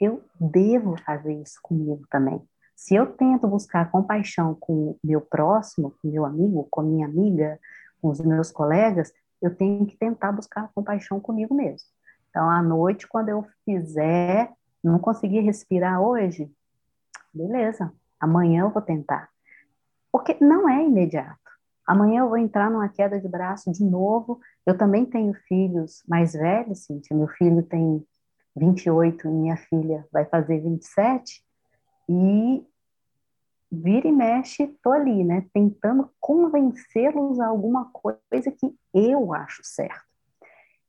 Eu 0.00 0.22
devo 0.38 0.96
fazer 1.04 1.34
isso 1.34 1.58
comigo 1.62 2.06
também. 2.08 2.40
Se 2.76 2.94
eu 2.94 3.06
tento 3.06 3.48
buscar 3.48 3.90
compaixão 3.90 4.54
com 4.54 4.96
meu 5.02 5.20
próximo, 5.20 5.90
com 6.00 6.08
meu 6.08 6.24
amigo, 6.24 6.68
com 6.70 6.82
minha 6.82 7.06
amiga, 7.06 7.58
com 8.00 8.08
os 8.08 8.20
meus 8.20 8.52
colegas, 8.52 9.12
eu 9.42 9.54
tenho 9.54 9.84
que 9.84 9.96
tentar 9.96 10.30
buscar 10.30 10.70
compaixão 10.72 11.18
comigo 11.18 11.54
mesmo. 11.54 11.88
Então, 12.30 12.48
à 12.48 12.62
noite, 12.62 13.08
quando 13.08 13.30
eu 13.30 13.44
fizer, 13.64 14.52
não 14.82 15.00
conseguir 15.00 15.40
respirar 15.40 16.00
hoje, 16.00 16.48
beleza, 17.34 17.92
amanhã 18.20 18.62
eu 18.62 18.70
vou 18.70 18.82
tentar. 18.82 19.28
Porque 20.12 20.36
não 20.40 20.68
é 20.68 20.84
imediato. 20.84 21.47
Amanhã 21.88 22.20
eu 22.20 22.28
vou 22.28 22.36
entrar 22.36 22.70
numa 22.70 22.90
queda 22.90 23.18
de 23.18 23.26
braço 23.26 23.72
de 23.72 23.82
novo. 23.82 24.38
Eu 24.66 24.76
também 24.76 25.06
tenho 25.06 25.32
filhos 25.48 26.02
mais 26.06 26.34
velhos, 26.34 26.84
Cíntia. 26.84 27.16
Meu 27.16 27.28
filho 27.28 27.62
tem 27.62 28.06
28 28.54 29.26
e 29.26 29.30
minha 29.30 29.56
filha 29.56 30.06
vai 30.12 30.26
fazer 30.26 30.60
27. 30.60 31.42
E 32.10 32.62
vira 33.72 34.06
e 34.06 34.12
mexe, 34.12 34.66
tô 34.82 34.92
ali, 34.92 35.24
né? 35.24 35.46
Tentando 35.50 36.10
convencê-los 36.20 37.40
a 37.40 37.46
alguma 37.46 37.86
coisa 37.86 38.50
que 38.50 38.76
eu 38.92 39.32
acho 39.32 39.62
certo. 39.64 40.04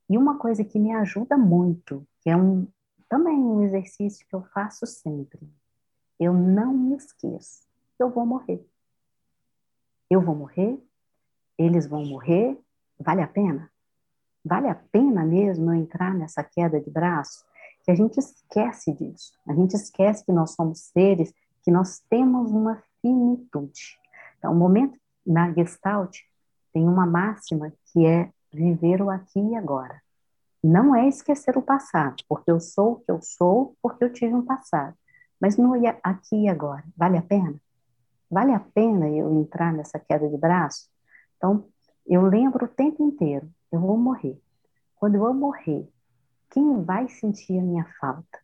E 0.06 0.18
uma 0.18 0.36
coisa 0.36 0.62
que 0.62 0.78
me 0.78 0.92
ajuda 0.92 1.34
muito, 1.38 2.06
que 2.20 2.28
é 2.28 2.36
um 2.36 2.68
também 3.08 3.38
um 3.38 3.62
exercício 3.62 4.26
que 4.28 4.36
eu 4.36 4.42
faço 4.52 4.86
sempre. 4.86 5.40
Eu 6.18 6.34
não 6.34 6.74
me 6.74 6.94
esqueço. 6.94 7.66
Eu 7.98 8.10
vou 8.10 8.26
morrer. 8.26 8.62
Eu 10.10 10.20
vou 10.20 10.34
morrer 10.34 10.78
eles 11.60 11.86
vão 11.86 12.04
morrer, 12.06 12.58
vale 12.98 13.20
a 13.20 13.28
pena? 13.28 13.70
Vale 14.42 14.68
a 14.68 14.74
pena 14.74 15.24
mesmo 15.24 15.70
eu 15.70 15.74
entrar 15.74 16.14
nessa 16.14 16.42
queda 16.42 16.80
de 16.80 16.90
braço? 16.90 17.44
Que 17.84 17.90
a 17.90 17.94
gente 17.94 18.18
esquece 18.18 18.92
disso. 18.94 19.32
A 19.46 19.52
gente 19.52 19.74
esquece 19.74 20.24
que 20.24 20.32
nós 20.32 20.52
somos 20.52 20.80
seres, 20.80 21.34
que 21.62 21.70
nós 21.70 22.00
temos 22.08 22.50
uma 22.50 22.82
finitude. 23.02 23.98
Então, 24.38 24.52
o 24.52 24.56
momento 24.56 24.98
na 25.26 25.52
Gestalt 25.52 26.16
tem 26.72 26.88
uma 26.88 27.06
máxima 27.06 27.72
que 27.92 28.06
é 28.06 28.30
viver 28.52 29.02
o 29.02 29.10
aqui 29.10 29.40
e 29.40 29.54
agora. 29.54 30.00
Não 30.62 30.94
é 30.94 31.08
esquecer 31.08 31.56
o 31.56 31.62
passado, 31.62 32.22
porque 32.28 32.50
eu 32.50 32.60
sou 32.60 32.92
o 32.92 32.96
que 32.96 33.10
eu 33.10 33.20
sou, 33.20 33.76
porque 33.82 34.04
eu 34.04 34.12
tive 34.12 34.34
um 34.34 34.44
passado. 34.44 34.94
Mas 35.40 35.56
no 35.56 35.72
aqui 36.02 36.44
e 36.44 36.48
agora, 36.48 36.84
vale 36.96 37.16
a 37.16 37.22
pena? 37.22 37.54
Vale 38.30 38.52
a 38.52 38.60
pena 38.60 39.08
eu 39.08 39.32
entrar 39.40 39.72
nessa 39.72 39.98
queda 39.98 40.28
de 40.28 40.36
braço? 40.36 40.89
Então, 41.40 41.64
eu 42.06 42.20
lembro 42.20 42.66
o 42.66 42.68
tempo 42.68 43.02
inteiro, 43.02 43.50
eu 43.72 43.80
vou 43.80 43.96
morrer. 43.96 44.38
Quando 44.94 45.14
eu 45.14 45.32
morrer, 45.32 45.88
quem 46.50 46.84
vai 46.84 47.08
sentir 47.08 47.58
a 47.58 47.62
minha 47.62 47.86
falta? 47.98 48.38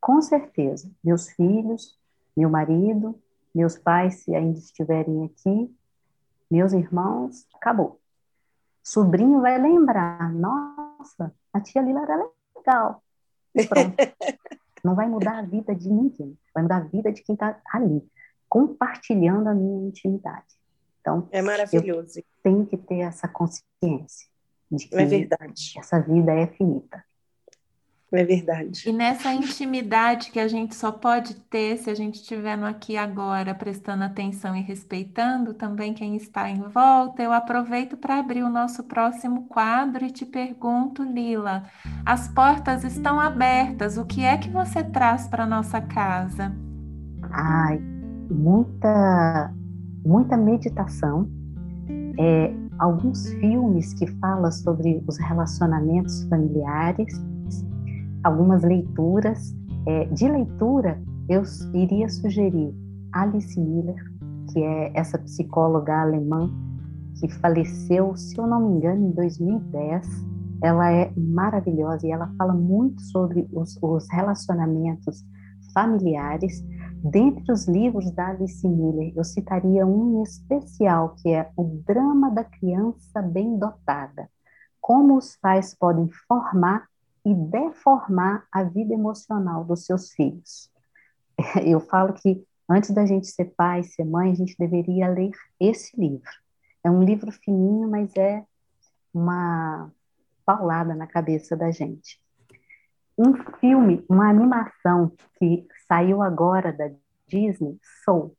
Com 0.00 0.22
certeza, 0.22 0.88
meus 1.02 1.28
filhos, 1.30 1.98
meu 2.36 2.48
marido, 2.48 3.20
meus 3.52 3.76
pais, 3.76 4.22
se 4.22 4.32
ainda 4.32 4.56
estiverem 4.56 5.24
aqui, 5.24 5.76
meus 6.48 6.72
irmãos, 6.72 7.48
acabou. 7.52 8.00
Sobrinho 8.80 9.40
vai 9.40 9.60
lembrar, 9.60 10.32
nossa, 10.32 11.34
a 11.52 11.60
tia 11.60 11.82
Lila 11.82 12.02
era 12.02 12.30
legal. 12.56 13.02
E 13.56 13.66
pronto. 13.66 13.96
Não 14.84 14.94
vai 14.94 15.08
mudar 15.08 15.38
a 15.38 15.42
vida 15.42 15.74
de 15.74 15.90
ninguém, 15.90 16.38
vai 16.54 16.62
mudar 16.62 16.76
a 16.76 16.86
vida 16.86 17.10
de 17.10 17.22
quem 17.22 17.32
está 17.32 17.60
ali, 17.72 18.08
compartilhando 18.48 19.48
a 19.48 19.54
minha 19.54 19.88
intimidade. 19.88 20.54
Então, 21.04 21.28
é 21.30 21.42
maravilhoso. 21.42 22.22
Tenho 22.42 22.64
que 22.64 22.78
ter 22.78 23.00
essa 23.00 23.28
consciência 23.28 24.26
de 24.72 24.88
que 24.88 24.96
é 24.96 25.04
verdade. 25.04 25.74
essa 25.76 26.00
vida 26.00 26.32
é 26.32 26.46
finita. 26.46 27.04
É 28.10 28.24
verdade. 28.24 28.88
E 28.88 28.92
nessa 28.92 29.34
intimidade 29.34 30.30
que 30.30 30.38
a 30.38 30.48
gente 30.48 30.74
só 30.74 30.92
pode 30.92 31.34
ter 31.34 31.76
se 31.76 31.90
a 31.90 31.94
gente 31.94 32.14
estiver 32.14 32.56
no 32.56 32.64
aqui 32.64 32.92
e 32.92 32.96
agora, 32.96 33.54
prestando 33.54 34.04
atenção 34.04 34.56
e 34.56 34.62
respeitando 34.62 35.52
também 35.52 35.92
quem 35.92 36.16
está 36.16 36.48
em 36.48 36.62
volta, 36.62 37.22
eu 37.22 37.32
aproveito 37.32 37.96
para 37.96 38.18
abrir 38.18 38.42
o 38.42 38.48
nosso 38.48 38.84
próximo 38.84 39.46
quadro 39.48 40.06
e 40.06 40.10
te 40.10 40.24
pergunto, 40.24 41.02
Lila, 41.02 41.64
as 42.06 42.28
portas 42.28 42.84
estão 42.84 43.18
abertas, 43.18 43.98
o 43.98 44.06
que 44.06 44.24
é 44.24 44.38
que 44.38 44.48
você 44.48 44.82
traz 44.82 45.26
para 45.26 45.44
nossa 45.44 45.80
casa? 45.80 46.54
Ai, 47.32 47.78
muita 48.30 49.52
muita 50.04 50.36
meditação, 50.36 51.28
é, 52.18 52.54
alguns 52.78 53.28
filmes 53.34 53.94
que 53.94 54.06
falam 54.18 54.50
sobre 54.50 55.02
os 55.06 55.18
relacionamentos 55.18 56.24
familiares, 56.28 57.22
algumas 58.22 58.62
leituras. 58.62 59.54
É, 59.86 60.06
de 60.06 60.28
leitura, 60.28 61.00
eu 61.28 61.42
iria 61.74 62.08
sugerir 62.08 62.74
Alice 63.12 63.58
Miller, 63.58 64.02
que 64.52 64.62
é 64.62 64.92
essa 64.94 65.18
psicóloga 65.18 66.00
alemã 66.00 66.50
que 67.20 67.28
faleceu, 67.28 68.16
se 68.16 68.38
eu 68.38 68.46
não 68.46 68.68
me 68.68 68.76
engano, 68.76 69.08
em 69.08 69.10
2010. 69.12 70.06
Ela 70.62 70.90
é 70.90 71.12
maravilhosa 71.16 72.06
e 72.06 72.10
ela 72.10 72.32
fala 72.38 72.54
muito 72.54 73.00
sobre 73.02 73.46
os, 73.52 73.78
os 73.82 74.06
relacionamentos 74.10 75.24
familiares 75.74 76.64
Dentre 77.06 77.52
os 77.52 77.68
livros 77.68 78.10
da 78.12 78.28
Alice 78.28 78.66
Miller, 78.66 79.12
eu 79.14 79.22
citaria 79.22 79.86
um 79.86 80.22
especial, 80.22 81.14
que 81.16 81.28
é 81.28 81.52
O 81.54 81.82
Drama 81.86 82.30
da 82.30 82.42
Criança 82.42 83.20
Bem 83.20 83.58
Dotada. 83.58 84.30
Como 84.80 85.14
os 85.14 85.36
pais 85.36 85.74
podem 85.74 86.08
formar 86.26 86.88
e 87.22 87.34
deformar 87.34 88.46
a 88.50 88.64
vida 88.64 88.94
emocional 88.94 89.64
dos 89.64 89.84
seus 89.84 90.12
filhos. 90.12 90.70
Eu 91.62 91.78
falo 91.78 92.14
que 92.14 92.42
antes 92.66 92.90
da 92.90 93.04
gente 93.04 93.26
ser 93.26 93.52
pai, 93.54 93.82
ser 93.82 94.04
mãe, 94.06 94.32
a 94.32 94.34
gente 94.34 94.56
deveria 94.58 95.06
ler 95.06 95.32
esse 95.60 95.94
livro. 96.00 96.30
É 96.82 96.90
um 96.90 97.02
livro 97.02 97.30
fininho, 97.30 97.86
mas 97.86 98.16
é 98.16 98.42
uma 99.12 99.90
paulada 100.46 100.94
na 100.94 101.06
cabeça 101.06 101.54
da 101.54 101.70
gente 101.70 102.23
um 103.16 103.34
filme, 103.60 104.04
uma 104.08 104.28
animação 104.28 105.12
que 105.38 105.66
saiu 105.86 106.22
agora 106.22 106.72
da 106.72 106.90
Disney, 107.26 107.78
Soul. 108.04 108.36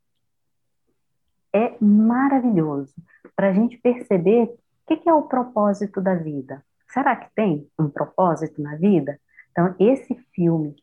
É 1.53 1.75
maravilhoso 1.81 2.93
para 3.35 3.49
a 3.49 3.53
gente 3.53 3.77
perceber 3.77 4.43
o 4.43 4.57
que, 4.87 4.97
que 4.97 5.09
é 5.09 5.13
o 5.13 5.23
propósito 5.23 6.01
da 6.01 6.15
vida. 6.15 6.63
Será 6.89 7.15
que 7.15 7.33
tem 7.33 7.67
um 7.79 7.89
propósito 7.89 8.61
na 8.61 8.75
vida? 8.75 9.19
Então, 9.51 9.73
esse 9.79 10.15
filme, 10.33 10.75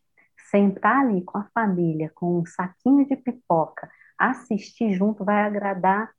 sentar 0.51 1.05
ali 1.05 1.23
com 1.23 1.39
a 1.39 1.49
família, 1.55 2.11
com 2.15 2.41
um 2.41 2.47
saquinho 2.47 3.07
de 3.07 3.17
pipoca, 3.17 3.91
assistir 4.19 4.95
junto, 4.95 5.25
vai 5.25 5.43
agradar 5.45 6.11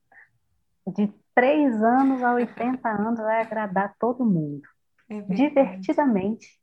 de 0.88 1.12
3 1.36 1.82
anos 1.82 2.22
a 2.24 2.34
80 2.34 2.88
anos, 2.90 3.20
vai 3.20 3.42
agradar 3.42 3.96
todo 4.00 4.26
mundo. 4.26 4.62
É 5.10 5.22
divertidamente 5.22 6.63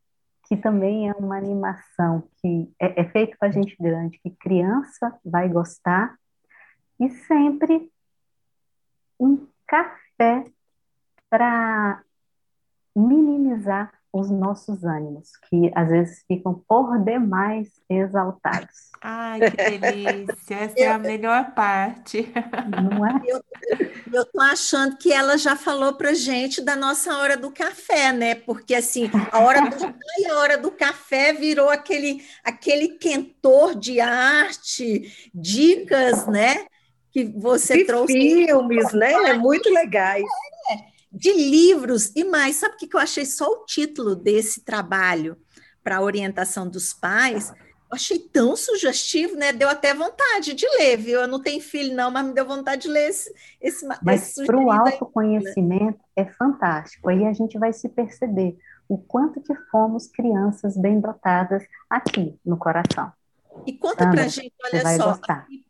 que 0.51 0.57
também 0.57 1.09
é 1.09 1.13
uma 1.13 1.37
animação 1.37 2.29
que 2.43 2.75
é, 2.81 3.03
é 3.03 3.05
feito 3.11 3.39
para 3.39 3.53
gente 3.53 3.77
grande, 3.81 4.19
que 4.19 4.31
criança 4.31 5.17
vai 5.25 5.49
gostar, 5.49 6.19
e 6.99 7.09
sempre 7.09 7.89
um 9.19 9.47
café 9.65 10.45
para 11.31 12.03
minimizar 12.97 13.93
os 14.13 14.31
nossos 14.31 14.85
ânimos, 14.85 15.31
que 15.49 15.71
às 15.75 15.89
vezes 15.89 16.25
ficam 16.27 16.55
por 16.67 16.99
demais 17.05 17.69
exaltados. 17.89 18.91
Ai, 19.01 19.41
que 19.41 19.79
delícia! 19.79 20.37
Essa 20.51 20.79
é 20.79 20.89
a 20.89 20.99
melhor 20.99 21.55
parte. 21.55 22.31
Não 22.83 23.07
é? 23.07 23.21
Eu 24.13 24.23
estou 24.23 24.43
achando 24.43 24.97
que 24.99 25.13
ela 25.13 25.39
já 25.39 25.57
falou 25.57 25.95
para 25.95 26.13
gente 26.13 26.61
da 26.61 26.75
nossa 26.75 27.17
hora 27.17 27.37
do 27.37 27.51
café, 27.51 28.13
né? 28.13 28.35
Porque 28.35 28.75
assim, 28.75 29.11
a 29.31 29.39
hora 29.39 29.71
do 29.71 29.79
chá 29.79 29.95
e 30.19 30.27
a 30.27 30.39
hora 30.39 30.59
do 30.59 30.71
café 30.71 31.33
virou 31.33 31.71
aquele, 31.71 32.23
aquele 32.45 32.89
quentor 32.99 33.75
de 33.75 34.01
arte, 34.01 35.31
dicas, 35.33 36.27
né? 36.27 36.67
Que 37.13 37.25
você 37.25 37.79
de 37.79 37.85
trouxe. 37.85 38.13
Filmes, 38.13 38.93
né? 38.93 39.33
Muito 39.35 39.73
legais. 39.73 40.25
É, 40.71 40.90
de 41.11 41.33
livros 41.33 42.13
e 42.15 42.25
mais. 42.25 42.57
Sabe 42.57 42.75
o 42.75 42.79
que 42.79 42.95
eu 42.95 43.01
achei 43.01 43.25
só 43.25 43.47
o 43.47 43.65
título 43.65 44.15
desse 44.15 44.63
trabalho 44.63 45.37
para 45.83 46.01
orientação 46.01 46.69
dos 46.69 46.93
pais? 46.93 47.51
Eu 47.51 47.97
achei 47.97 48.21
tão 48.21 48.55
sugestivo, 48.55 49.35
né? 49.35 49.53
Deu 49.53 49.69
até 49.69 49.93
vontade 49.93 50.55
de 50.55 50.65
ler, 50.79 50.97
viu? 50.97 51.21
Eu 51.21 51.29
não 51.29 51.43
tenho 51.43 51.61
filho, 51.61 51.95
não, 51.95 52.11
mas 52.11 52.27
me 52.27 52.33
deu 52.33 52.47
vontade 52.47 52.83
de 52.83 52.89
ler 52.89 53.09
esse. 53.09 53.35
esse 53.61 53.87
mas 54.03 54.35
para 54.47 54.57
o 54.57 54.71
autoconhecimento 54.71 55.99
aí. 56.17 56.25
é 56.25 56.33
fantástico. 56.33 57.09
Aí 57.09 57.27
a 57.27 57.33
gente 57.33 57.59
vai 57.59 57.73
se 57.73 57.89
perceber 57.89 58.57
o 58.89 58.97
quanto 58.97 59.41
que 59.41 59.55
fomos 59.71 60.07
crianças 60.07 60.77
bem 60.77 61.01
dotadas 61.01 61.65
aqui 61.89 62.39
no 62.45 62.57
coração. 62.57 63.13
E 63.67 63.73
conta 63.73 64.09
para 64.09 64.23
a 64.23 64.29
gente, 64.29 64.55
olha 64.65 64.97
só. 64.97 65.19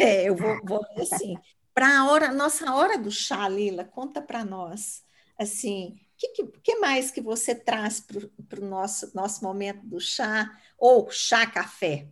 É, 0.00 0.28
eu 0.28 0.34
vou, 0.34 0.58
vou 0.64 0.84
assim 1.00 1.36
para 1.80 1.98
a 1.98 2.10
hora, 2.10 2.30
nossa 2.30 2.74
hora 2.74 2.98
do 2.98 3.10
chá, 3.10 3.48
Lila, 3.48 3.84
conta 3.84 4.20
para 4.20 4.44
nós, 4.44 5.02
assim, 5.38 5.94
o 5.94 6.18
que, 6.18 6.28
que, 6.28 6.46
que, 6.62 6.76
mais 6.78 7.10
que 7.10 7.22
você 7.22 7.54
traz 7.54 8.06
para 8.46 8.60
o 8.60 8.66
nosso, 8.66 9.10
nosso 9.14 9.42
momento 9.42 9.80
do 9.86 9.98
chá, 9.98 10.52
ou 10.76 11.10
chá-café? 11.10 12.06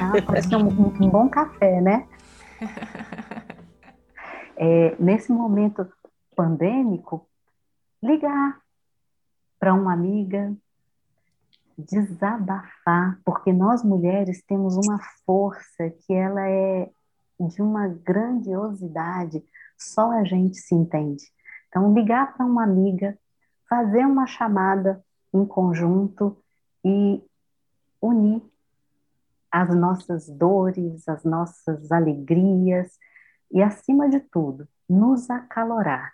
Ah, 0.00 0.22
pode 0.26 0.48
ser 0.48 0.56
um, 0.56 0.66
um, 0.66 1.08
bom 1.08 1.28
café, 1.28 1.80
né? 1.80 2.08
É, 4.54 4.94
nesse 5.00 5.32
momento 5.32 5.90
pandêmico, 6.36 7.28
ligar 8.00 8.60
para 9.58 9.74
uma 9.74 9.92
amiga, 9.92 10.54
desabafar, 11.88 13.18
porque 13.24 13.52
nós 13.52 13.82
mulheres 13.82 14.42
temos 14.46 14.76
uma 14.76 14.98
força 15.24 15.90
que 15.90 16.12
ela 16.12 16.48
é 16.48 16.90
de 17.40 17.62
uma 17.62 17.88
grandiosidade, 17.88 19.42
só 19.78 20.12
a 20.12 20.24
gente 20.24 20.56
se 20.58 20.74
entende. 20.74 21.24
Então, 21.68 21.92
ligar 21.92 22.34
para 22.34 22.46
uma 22.46 22.64
amiga, 22.64 23.18
fazer 23.68 24.04
uma 24.04 24.26
chamada 24.26 25.02
em 25.32 25.44
conjunto 25.44 26.36
e 26.84 27.22
unir 28.00 28.42
as 29.50 29.74
nossas 29.74 30.28
dores, 30.28 31.08
as 31.08 31.24
nossas 31.24 31.90
alegrias 31.90 32.98
e, 33.50 33.62
acima 33.62 34.08
de 34.08 34.20
tudo, 34.20 34.68
nos 34.88 35.30
acalorar. 35.30 36.12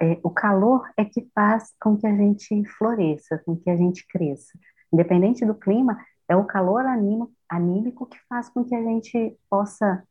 É, 0.00 0.18
o 0.22 0.30
calor 0.30 0.90
é 0.96 1.04
que 1.04 1.30
faz 1.34 1.72
com 1.80 1.96
que 1.96 2.06
a 2.06 2.14
gente 2.14 2.64
floresça, 2.76 3.38
com 3.38 3.56
que 3.56 3.70
a 3.70 3.76
gente 3.76 4.06
cresça 4.06 4.58
independente 4.92 5.44
do 5.44 5.54
clima, 5.54 6.04
é 6.28 6.36
o 6.36 6.44
calor 6.44 6.84
animo, 6.86 7.32
anímico 7.48 8.06
que 8.06 8.18
faz 8.28 8.48
com 8.48 8.64
que 8.64 8.74
a 8.74 8.82
gente 8.82 9.36
possa 9.48 10.02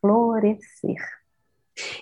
florescer. 0.00 0.96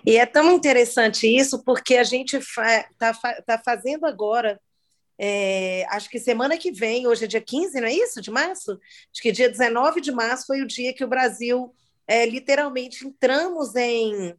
E 0.05 0.17
é 0.17 0.27
tão 0.27 0.53
interessante 0.53 1.27
isso, 1.27 1.63
porque 1.65 1.97
a 1.97 2.05
gente 2.05 2.37
está 2.37 3.15
fa 3.15 3.43
tá 3.43 3.59
fazendo 3.59 4.07
agora, 4.07 4.61
é, 5.19 5.87
acho 5.91 6.11
que 6.11 6.19
semana 6.19 6.59
que 6.59 6.73
vem, 6.73 7.07
hoje 7.07 7.25
é 7.25 7.29
dia 7.29 7.41
15, 7.41 7.81
não 7.81 7.87
é 7.87 7.93
isso? 7.93 8.21
De 8.21 8.31
março? 8.31 8.73
Acho 8.73 9.23
que 9.23 9.33
dia 9.33 9.49
19 9.49 10.01
de 10.01 10.11
março 10.11 10.47
foi 10.47 10.63
o 10.63 10.67
dia 10.67 10.93
que 10.93 11.05
o 11.05 11.09
Brasil, 11.09 11.75
é, 12.07 12.27
literalmente, 12.27 13.07
entramos 13.07 13.77
em 13.77 14.35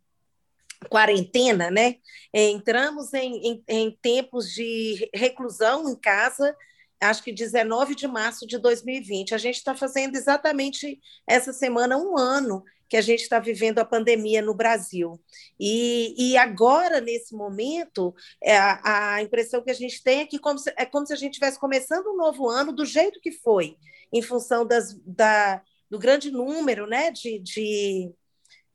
quarentena, 0.90 1.72
né? 1.72 1.96
É, 2.34 2.50
entramos 2.50 3.14
em, 3.14 3.48
em, 3.48 3.64
em 3.68 3.98
tempos 4.02 4.50
de 4.54 5.10
reclusão 5.14 5.90
em 5.90 5.96
casa, 5.96 6.56
acho 7.04 7.24
que 7.24 7.32
19 7.32 7.96
de 7.96 8.08
março 8.08 8.48
de 8.48 8.58
2020. 8.58 9.36
A 9.36 9.38
gente 9.38 9.56
está 9.56 9.76
fazendo 9.76 10.16
exatamente 10.16 11.00
essa 11.28 11.54
semana 11.54 11.98
um 11.98 12.18
ano 12.18 12.64
que 12.94 12.98
a 12.98 13.02
gente 13.02 13.22
está 13.22 13.40
vivendo 13.40 13.80
a 13.80 13.86
pandemia 13.86 14.42
no 14.42 14.54
Brasil. 14.54 15.20
E, 15.60 16.14
e 16.16 16.38
agora, 16.38 17.02
nesse 17.02 17.36
momento, 17.36 18.14
é, 18.42 18.56
a, 18.56 19.22
impressão 19.22 19.64
que 19.64 19.72
a 19.72 19.74
gente 19.74 20.04
tem 20.04 20.22
é 20.22 20.26
que 20.28 20.38
como 20.38 20.60
se, 20.60 20.72
é 20.78 20.86
como 20.86 21.06
se 21.06 21.14
a 21.14 21.16
gente 21.16 21.32
estivesse 21.32 21.60
começando 21.60 22.12
um 22.12 22.18
novo 22.18 22.48
ano 22.48 22.72
do 22.72 22.86
jeito 22.86 23.20
que 23.20 23.32
foi, 23.32 23.78
em 24.12 24.22
função 24.22 24.64
das, 24.64 24.94
da, 25.06 25.62
do 25.90 25.98
grande 25.98 26.30
número 26.30 26.86
né, 26.86 27.10
de, 27.10 27.40
de 27.40 28.12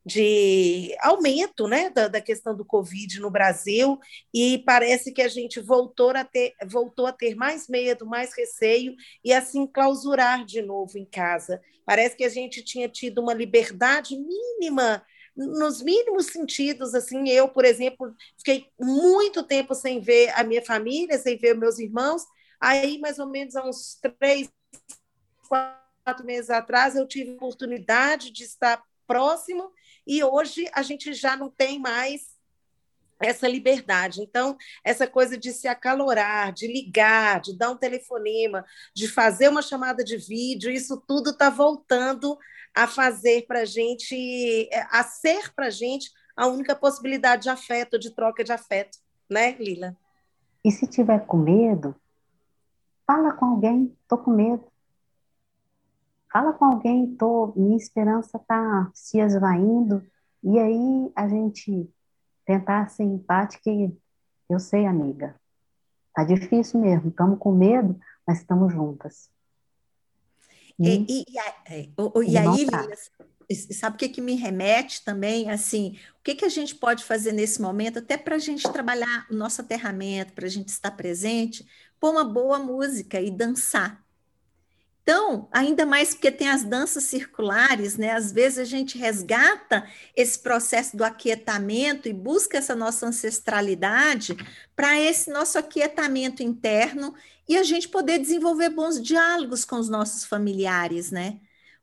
de 0.05 0.95
aumento 1.01 1.69
né, 1.69 1.91
da, 1.91 2.09
da, 2.09 2.21
questão 2.21 2.57
do 2.57 2.65
Covid 2.65 3.21
no 3.21 3.31
Brasil, 3.31 3.99
e 4.33 4.59
parece 4.65 5.13
que 5.13 5.21
a 5.21 5.29
gente 5.29 5.61
voltou 5.61 6.11
a, 6.11 6.25
ter, 6.25 6.55
voltou 6.67 7.07
a 7.07 7.13
ter 7.13 7.35
mais 7.35 7.69
medo, 7.69 8.07
mais 8.07 8.35
receio, 8.35 8.95
e 9.25 9.33
assim 9.33 9.67
clausurar 9.67 10.45
de 10.45 10.63
novo 10.63 10.97
em 10.97 11.05
casa. 11.05 11.61
Parece 11.85 12.17
que 12.17 12.25
a 12.25 12.29
gente 12.29 12.63
tinha 12.63 12.89
tido 12.89 13.21
uma 13.21 13.35
liberdade 13.35 14.17
mínima, 14.17 15.03
nos 15.37 15.81
mínimos 15.81 16.27
sentidos. 16.27 16.95
Assim, 16.95 17.29
eu, 17.29 17.49
por 17.49 17.65
exemplo, 17.65 18.15
fiquei 18.37 18.67
muito 18.79 19.43
tempo 19.43 19.75
sem 19.75 20.01
ver 20.01 20.31
a 20.35 20.43
minha 20.43 20.65
família, 20.65 21.19
sem 21.19 21.39
ver 21.39 21.55
meus 21.55 21.79
irmãos. 21.79 22.23
Aí, 22.61 22.99
mais 22.99 23.19
ou 23.19 23.27
menos 23.27 23.55
há 23.55 23.65
uns 23.65 23.99
três, 24.19 24.51
quatro 25.49 26.27
meses 26.27 26.51
atrás, 26.51 26.97
eu 26.97 27.07
tive 27.07 27.31
a 27.31 27.35
oportunidade 27.35 28.33
de 28.33 28.45
estar 28.45 28.83
próximo 29.07 29.71
e 30.09 30.25
hoje 30.25 30.67
a 30.73 30.81
gente 30.81 31.13
já 31.13 31.37
não 31.37 31.51
tem 31.51 31.79
mais 31.79 32.37
essa 33.21 33.47
liberdade. 33.47 34.23
Então, 34.23 34.57
essa 34.83 35.07
coisa 35.07 35.37
de 35.37 35.53
se 35.53 35.69
acalorar, 35.69 36.53
de 36.53 36.67
ligar, 36.67 37.41
de 37.41 37.57
dar 37.57 37.71
um 37.71 37.77
telefonema, 37.77 38.65
de 38.95 39.07
fazer 39.07 39.49
uma 39.49 39.61
chamada 39.61 40.03
de 40.03 40.17
vídeo, 40.17 40.71
isso 40.71 40.97
tudo 41.07 41.31
está 41.31 41.51
voltando 41.51 42.39
a 42.75 42.87
fazer 42.87 43.47
para 43.47 43.61
a 43.61 43.65
gente, 43.65 44.69
a 44.91 45.03
ser 45.03 45.53
para 45.53 45.67
a 45.67 45.71
gente 45.71 46.11
a 46.35 46.47
única 46.47 46.75
possibilidade 46.75 47.43
de 47.43 47.49
afeto, 47.51 47.99
de 47.99 48.15
troca 48.15 48.43
de 48.43 48.53
afeto, 48.53 48.99
né, 49.29 49.57
Lila? 49.59 49.97
E 50.65 50.71
se 50.71 50.87
tiver 50.87 51.27
com 51.27 51.37
medo, 51.37 51.95
fala 53.07 53.33
com 53.33 53.47
alguém, 53.47 53.95
tô 54.07 54.17
com 54.17 54.31
medo. 54.31 54.65
Fala 56.33 56.53
com 56.53 56.65
alguém, 56.65 57.15
tô, 57.17 57.53
minha 57.57 57.77
esperança 57.77 58.37
está 58.37 58.91
se 58.93 59.19
esvaindo, 59.19 60.05
e 60.43 60.59
aí 60.59 61.13
a 61.17 61.27
gente 61.27 61.89
tentar 62.45 62.89
ser 62.89 63.05
empática 63.05 63.71
e 63.71 63.91
eu 64.49 64.59
sei, 64.59 64.87
amiga, 64.87 65.35
tá 66.15 66.25
difícil 66.25 66.81
mesmo, 66.81 67.11
estamos 67.11 67.39
com 67.39 67.53
medo, 67.53 67.99
mas 68.27 68.39
estamos 68.39 68.73
juntas. 68.73 69.31
E, 70.79 71.05
e, 71.09 71.25
e, 71.29 71.39
é, 71.69 71.81
e, 71.81 72.31
e 72.31 72.39
aí, 72.39 72.67
sabe 73.75 73.97
o 73.97 73.99
que, 73.99 74.09
que 74.09 74.21
me 74.21 74.35
remete 74.35 75.05
também? 75.05 75.51
Assim, 75.51 75.99
o 76.21 76.23
que, 76.23 76.35
que 76.35 76.45
a 76.45 76.49
gente 76.49 76.75
pode 76.75 77.05
fazer 77.05 77.33
nesse 77.33 77.61
momento, 77.61 77.99
até 77.99 78.17
para 78.17 78.37
a 78.37 78.39
gente 78.39 78.71
trabalhar 78.71 79.27
o 79.31 79.35
nosso 79.35 79.61
aterramento, 79.61 80.33
para 80.35 80.47
a 80.47 80.51
gente 80.51 80.69
estar 80.69 80.93
presente, 80.93 81.67
pôr 81.99 82.13
uma 82.13 82.25
boa 82.25 82.59
música 82.59 83.21
e 83.21 83.31
dançar. 83.31 84.05
Então, 85.09 85.49
ainda 85.51 85.87
mais 85.87 86.13
porque 86.13 86.31
tem 86.31 86.51
as 86.51 86.63
danças 86.63 87.05
circulares, 87.05 87.97
né? 87.97 88.11
Às 88.11 88.31
vezes 88.31 88.59
a 88.59 88.65
gente 88.65 88.99
resgata 88.99 89.89
esse 90.15 90.39
processo 90.39 90.99
do 90.99 91.03
aquietamento 91.03 92.11
e 92.11 92.13
busca 92.13 92.59
essa 92.59 92.77
nossa 92.77 93.07
ancestralidade 93.07 94.37
para 94.77 95.01
esse 95.01 95.31
nosso 95.31 95.57
aquietamento 95.57 96.43
interno 96.43 97.15
e 97.49 97.57
a 97.57 97.63
gente 97.63 97.89
poder 97.89 98.19
desenvolver 98.19 98.69
bons 98.69 99.01
diálogos 99.01 99.65
com 99.65 99.77
os 99.77 99.89
nossos 99.89 100.27
familiares, 100.27 101.11
né? 101.11 101.41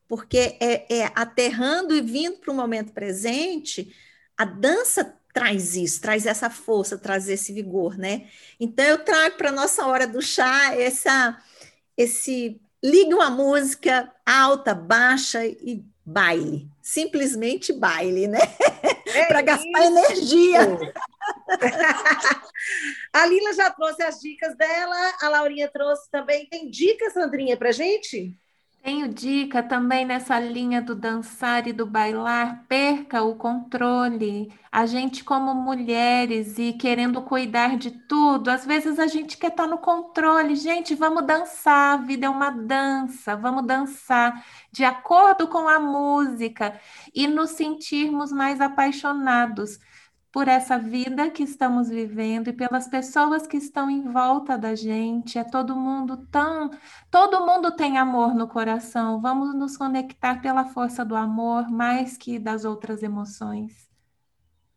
Porque 0.08 0.56
é, 0.60 0.86
é 0.96 1.12
aterrando 1.16 1.96
e 1.96 2.02
vindo 2.02 2.38
para 2.38 2.54
o 2.54 2.56
momento 2.56 2.94
presente, 2.94 3.92
a 4.38 4.46
dança 4.46 5.18
traz 5.34 5.76
isso, 5.76 6.00
traz 6.00 6.28
essa 6.28 6.52
força, 6.52 6.96
traz 6.96 7.28
esse 7.28 7.52
vigor, 7.52 7.98
né? 7.98 8.28
Então 8.60 8.86
eu 8.86 9.04
trago 9.04 9.36
para 9.36 9.52
nossa 9.52 9.84
hora 9.88 10.06
do 10.06 10.22
chá 10.22 10.76
essa, 10.76 11.42
esse 11.98 12.62
liga 12.86 13.16
uma 13.16 13.32
música 13.32 14.12
alta, 14.24 14.76
baixa 14.76 15.44
e 15.44 15.84
baile. 16.06 16.70
Simplesmente 16.82 17.74
baile, 17.74 18.28
né? 18.28 18.40
É 19.08 19.26
Para 19.26 19.42
gastar 19.42 19.86
energia. 19.86 20.60
a 23.12 23.26
Lila 23.26 23.54
já 23.54 23.72
trouxe 23.72 24.04
as 24.04 24.20
dicas 24.20 24.56
dela, 24.56 25.14
a 25.20 25.30
Laurinha 25.30 25.68
trouxe 25.68 26.10
também. 26.12 26.46
Tem 26.46 26.70
dicas, 26.70 27.14
Sandrinha, 27.14 27.58
para 27.58 27.72
gente? 27.72 28.38
Tenho 28.86 29.08
dica 29.08 29.64
também 29.64 30.06
nessa 30.06 30.40
linha 30.40 30.80
do 30.80 30.94
dançar 30.94 31.68
e 31.68 31.74
do 31.74 31.88
bailar, 31.88 32.66
perca 32.68 33.24
o 33.24 33.34
controle. 33.36 34.54
A 34.72 34.86
gente, 34.86 35.24
como 35.24 35.56
mulheres 35.56 36.60
e 36.60 36.72
querendo 36.72 37.20
cuidar 37.24 37.78
de 37.78 37.90
tudo, 37.90 38.48
às 38.50 38.64
vezes 38.64 39.00
a 39.00 39.08
gente 39.08 39.38
quer 39.38 39.48
estar 39.48 39.66
no 39.66 39.80
controle. 39.80 40.56
Gente, 40.56 40.94
vamos 40.94 41.26
dançar, 41.26 41.96
a 41.96 42.04
vida 42.04 42.28
é 42.28 42.30
uma 42.30 42.52
dança, 42.52 43.36
vamos 43.36 43.66
dançar 43.66 44.46
de 44.72 44.84
acordo 44.84 45.48
com 45.48 45.68
a 45.68 45.80
música 45.80 46.80
e 47.12 47.26
nos 47.26 47.52
sentirmos 47.52 48.32
mais 48.32 48.62
apaixonados 48.62 49.80
por 50.36 50.50
essa 50.50 50.78
vida 50.78 51.32
que 51.32 51.44
estamos 51.44 51.88
vivendo 51.88 52.50
e 52.50 52.54
pelas 52.54 52.90
pessoas 52.90 53.48
que 53.48 53.56
estão 53.56 53.90
em 53.90 54.02
volta 54.12 54.58
da 54.58 54.76
gente. 54.76 55.40
É 55.40 55.46
todo 55.46 55.78
mundo 55.78 56.28
tão, 56.30 56.72
todo 57.10 57.46
mundo 57.46 57.74
tem 57.74 57.98
amor 57.98 58.36
no 58.36 58.46
coração. 58.46 59.22
Vamos 59.22 59.56
nos 59.56 59.78
conectar 59.78 60.42
pela 60.42 60.66
força 60.66 61.06
do 61.06 61.16
amor 61.16 61.72
mais 61.72 62.18
que 62.18 62.38
das 62.38 62.66
outras 62.66 63.02
emoções. 63.02 63.88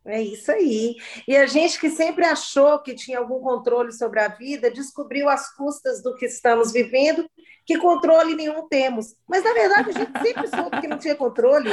É 0.05 0.23
isso 0.23 0.53
aí. 0.53 0.95
E 1.27 1.37
a 1.37 1.45
gente 1.45 1.81
que 1.81 1.91
sempre 1.91 2.25
achou 2.25 2.79
que 2.79 2.95
tinha 2.95 3.19
algum 3.19 3.41
controle 3.41 3.91
sobre 3.91 4.21
a 4.21 4.29
vida, 4.29 4.71
descobriu 4.71 5.29
às 5.29 5.53
custas 5.57 6.01
do 6.05 6.15
que 6.15 6.27
estamos 6.27 6.71
vivendo 6.71 7.29
que 7.69 7.77
controle 7.77 8.35
nenhum 8.35 8.66
temos. 8.66 9.14
Mas, 9.29 9.45
na 9.45 9.53
verdade, 9.53 9.91
a 9.91 9.93
gente 9.93 10.19
sempre 10.23 10.49
soube 10.57 10.81
que 10.81 10.89
não 10.89 10.97
tinha 10.97 11.14
controle. 11.14 11.69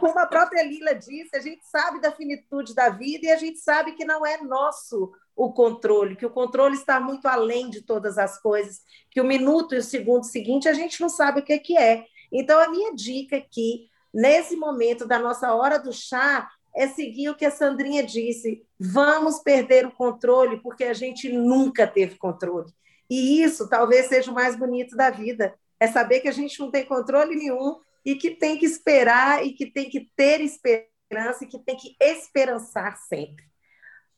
Como 0.00 0.18
a 0.18 0.26
própria 0.26 0.64
Lila 0.64 0.96
disse, 0.96 1.36
a 1.36 1.38
gente 1.38 1.64
sabe 1.64 2.00
da 2.00 2.10
finitude 2.10 2.74
da 2.74 2.88
vida 2.88 3.26
e 3.26 3.30
a 3.30 3.36
gente 3.36 3.60
sabe 3.60 3.92
que 3.92 4.04
não 4.04 4.26
é 4.26 4.42
nosso 4.42 5.12
o 5.36 5.52
controle, 5.52 6.16
que 6.16 6.26
o 6.26 6.30
controle 6.30 6.74
está 6.74 6.98
muito 6.98 7.28
além 7.28 7.70
de 7.70 7.82
todas 7.82 8.18
as 8.18 8.40
coisas, 8.40 8.80
que 9.08 9.20
o 9.20 9.24
minuto 9.24 9.76
e 9.76 9.78
o 9.78 9.82
segundo 9.82 10.24
seguinte 10.24 10.68
a 10.68 10.72
gente 10.72 11.00
não 11.00 11.08
sabe 11.08 11.38
o 11.38 11.44
que, 11.44 11.56
que 11.60 11.78
é. 11.78 12.04
Então, 12.32 12.58
a 12.58 12.68
minha 12.68 12.92
dica 12.92 13.36
aqui, 13.36 13.88
nesse 14.12 14.56
momento 14.56 15.06
da 15.06 15.20
nossa 15.20 15.54
hora 15.54 15.78
do 15.78 15.92
chá, 15.92 16.50
é 16.74 16.88
seguir 16.88 17.28
o 17.28 17.36
que 17.36 17.44
a 17.44 17.50
Sandrinha 17.50 18.02
disse: 18.02 18.66
vamos 18.76 19.38
perder 19.38 19.86
o 19.86 19.92
controle, 19.92 20.56
porque 20.60 20.82
a 20.82 20.94
gente 20.94 21.30
nunca 21.30 21.86
teve 21.86 22.16
controle. 22.16 22.72
E 23.08 23.42
isso 23.42 23.68
talvez 23.68 24.06
seja 24.06 24.30
o 24.30 24.34
mais 24.34 24.56
bonito 24.56 24.96
da 24.96 25.10
vida, 25.10 25.54
é 25.78 25.86
saber 25.86 26.20
que 26.20 26.28
a 26.28 26.32
gente 26.32 26.58
não 26.58 26.70
tem 26.70 26.84
controle 26.84 27.36
nenhum 27.36 27.76
e 28.04 28.14
que 28.14 28.30
tem 28.30 28.58
que 28.58 28.66
esperar 28.66 29.44
e 29.44 29.52
que 29.52 29.66
tem 29.66 29.88
que 29.88 30.10
ter 30.16 30.40
esperança 30.40 31.44
e 31.44 31.46
que 31.46 31.58
tem 31.58 31.76
que 31.76 31.96
esperançar 32.00 32.96
sempre. 32.96 33.44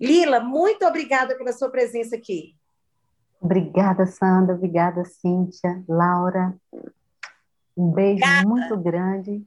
Lila, 0.00 0.40
muito 0.40 0.86
obrigada 0.86 1.36
pela 1.36 1.52
sua 1.52 1.70
presença 1.70 2.14
aqui. 2.16 2.54
Obrigada, 3.40 4.06
Sandra. 4.06 4.54
Obrigada, 4.54 5.04
Cíntia, 5.04 5.82
Laura. 5.88 6.54
Um 7.76 7.90
beijo 7.90 8.22
obrigada. 8.24 8.48
muito 8.48 8.76
grande 8.76 9.42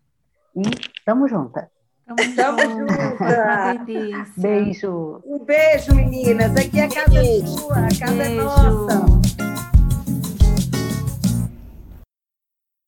e 0.56 0.62
tamo 1.06 1.28
juntas. 1.28 1.66
Tamo 2.36 2.60
juntas. 2.62 4.30
Beijo. 4.38 5.22
Um 5.26 5.40
beijo, 5.40 5.94
meninas. 5.96 6.56
Aqui 6.56 6.80
é 6.80 6.86
a 6.86 6.90
casa 6.90 7.10
beijo. 7.10 7.48
sua, 7.48 7.78
a 7.78 7.88
casa 7.88 8.06
é 8.06 8.28
beijo. 8.28 8.42
é 8.42 8.44
nossa. 8.44 9.21